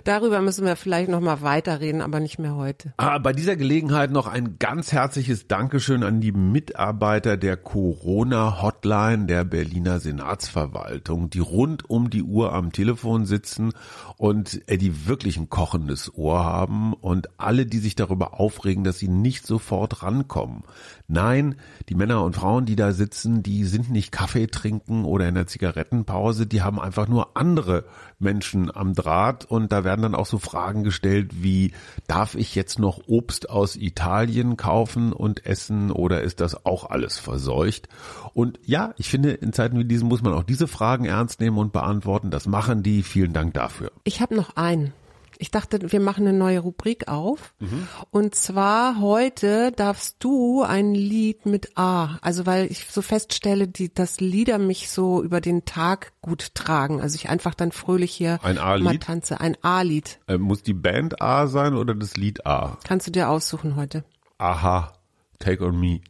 Darüber 0.03 0.41
müssen 0.41 0.65
wir 0.65 0.75
vielleicht 0.75 1.09
noch 1.09 1.19
mal 1.19 1.41
weiterreden, 1.41 2.01
aber 2.01 2.19
nicht 2.19 2.39
mehr 2.39 2.55
heute. 2.55 2.93
Ah, 2.97 3.17
bei 3.17 3.33
dieser 3.33 3.55
Gelegenheit 3.55 4.11
noch 4.11 4.27
ein 4.27 4.57
ganz 4.59 4.91
herzliches 4.91 5.47
Dankeschön 5.47 6.03
an 6.03 6.21
die 6.21 6.31
Mitarbeiter 6.31 7.37
der 7.37 7.57
Corona-Hotline 7.57 9.25
der 9.25 9.43
Berliner 9.45 9.99
Senatsverwaltung, 9.99 11.29
die 11.29 11.39
rund 11.39 11.89
um 11.89 12.09
die 12.09 12.23
Uhr 12.23 12.53
am 12.53 12.71
Telefon 12.71 13.25
sitzen 13.25 13.73
und 14.17 14.61
äh, 14.67 14.77
die 14.77 15.07
wirklich 15.07 15.37
ein 15.37 15.49
kochendes 15.49 16.13
Ohr 16.15 16.43
haben 16.43 16.93
und 16.93 17.29
alle, 17.39 17.65
die 17.65 17.79
sich 17.79 17.95
darüber 17.95 18.39
aufregen, 18.39 18.83
dass 18.83 18.99
sie 18.99 19.07
nicht 19.07 19.45
sofort 19.45 20.03
rankommen. 20.03 20.63
Nein, 21.11 21.55
die 21.89 21.95
Männer 21.95 22.23
und 22.23 22.37
Frauen, 22.37 22.65
die 22.65 22.77
da 22.77 22.93
sitzen, 22.93 23.43
die 23.43 23.65
sind 23.65 23.91
nicht 23.91 24.13
Kaffee 24.13 24.47
trinken 24.47 25.03
oder 25.03 25.27
in 25.27 25.35
der 25.35 25.45
Zigarettenpause, 25.45 26.47
die 26.47 26.61
haben 26.61 26.79
einfach 26.79 27.09
nur 27.09 27.35
andere 27.35 27.83
Menschen 28.17 28.73
am 28.73 28.93
Draht 28.93 29.43
und 29.43 29.73
da 29.73 29.83
werden 29.83 30.03
dann 30.03 30.15
auch 30.15 30.25
so 30.25 30.39
Fragen 30.39 30.85
gestellt 30.85 31.43
wie, 31.43 31.73
darf 32.07 32.35
ich 32.35 32.55
jetzt 32.55 32.79
noch 32.79 33.01
Obst 33.07 33.49
aus 33.49 33.75
Italien 33.75 34.55
kaufen 34.55 35.11
und 35.11 35.45
essen 35.45 35.91
oder 35.91 36.21
ist 36.21 36.39
das 36.39 36.65
auch 36.65 36.89
alles 36.89 37.19
verseucht? 37.19 37.89
Und 38.33 38.61
ja, 38.65 38.93
ich 38.97 39.09
finde, 39.09 39.31
in 39.31 39.51
Zeiten 39.51 39.77
wie 39.77 39.83
diesen 39.83 40.07
muss 40.07 40.21
man 40.21 40.33
auch 40.33 40.43
diese 40.43 40.67
Fragen 40.67 41.03
ernst 41.03 41.41
nehmen 41.41 41.57
und 41.57 41.73
beantworten. 41.73 42.31
Das 42.31 42.47
machen 42.47 42.83
die. 42.83 43.03
Vielen 43.03 43.33
Dank 43.33 43.53
dafür. 43.53 43.91
Ich 44.05 44.21
habe 44.21 44.35
noch 44.35 44.55
einen. 44.55 44.93
Ich 45.41 45.49
dachte, 45.49 45.91
wir 45.91 45.99
machen 45.99 46.27
eine 46.27 46.37
neue 46.37 46.59
Rubrik 46.59 47.07
auf. 47.07 47.55
Mhm. 47.59 47.87
Und 48.11 48.35
zwar 48.35 48.99
heute 48.99 49.71
darfst 49.71 50.17
du 50.19 50.61
ein 50.61 50.93
Lied 50.93 51.47
mit 51.47 51.77
A. 51.79 52.19
Also 52.21 52.45
weil 52.45 52.67
ich 52.71 52.85
so 52.85 53.01
feststelle, 53.01 53.67
die, 53.67 53.91
dass 53.91 54.19
Lieder 54.19 54.59
mich 54.59 54.91
so 54.91 55.23
über 55.23 55.41
den 55.41 55.65
Tag 55.65 56.13
gut 56.21 56.53
tragen. 56.53 57.01
Also 57.01 57.15
ich 57.15 57.29
einfach 57.29 57.55
dann 57.55 57.71
fröhlich 57.71 58.11
hier 58.11 58.39
ein 58.43 58.57
mal 58.83 58.99
tanze. 58.99 59.41
Ein 59.41 59.57
A-Lied. 59.63 60.19
Äh, 60.27 60.37
muss 60.37 60.61
die 60.61 60.75
Band 60.75 61.23
A 61.23 61.47
sein 61.47 61.73
oder 61.73 61.95
das 61.95 62.17
Lied 62.17 62.45
A? 62.45 62.77
Kannst 62.83 63.07
du 63.07 63.11
dir 63.11 63.27
aussuchen 63.27 63.75
heute. 63.75 64.03
Aha. 64.37 64.93
Take 65.39 65.65
on 65.65 65.79
me. 65.79 66.01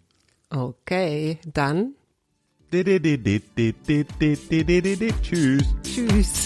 Okay, 0.50 1.40
dann. 1.46 1.94
Tschüss. 5.22 5.64
Tschüss. 5.84 6.46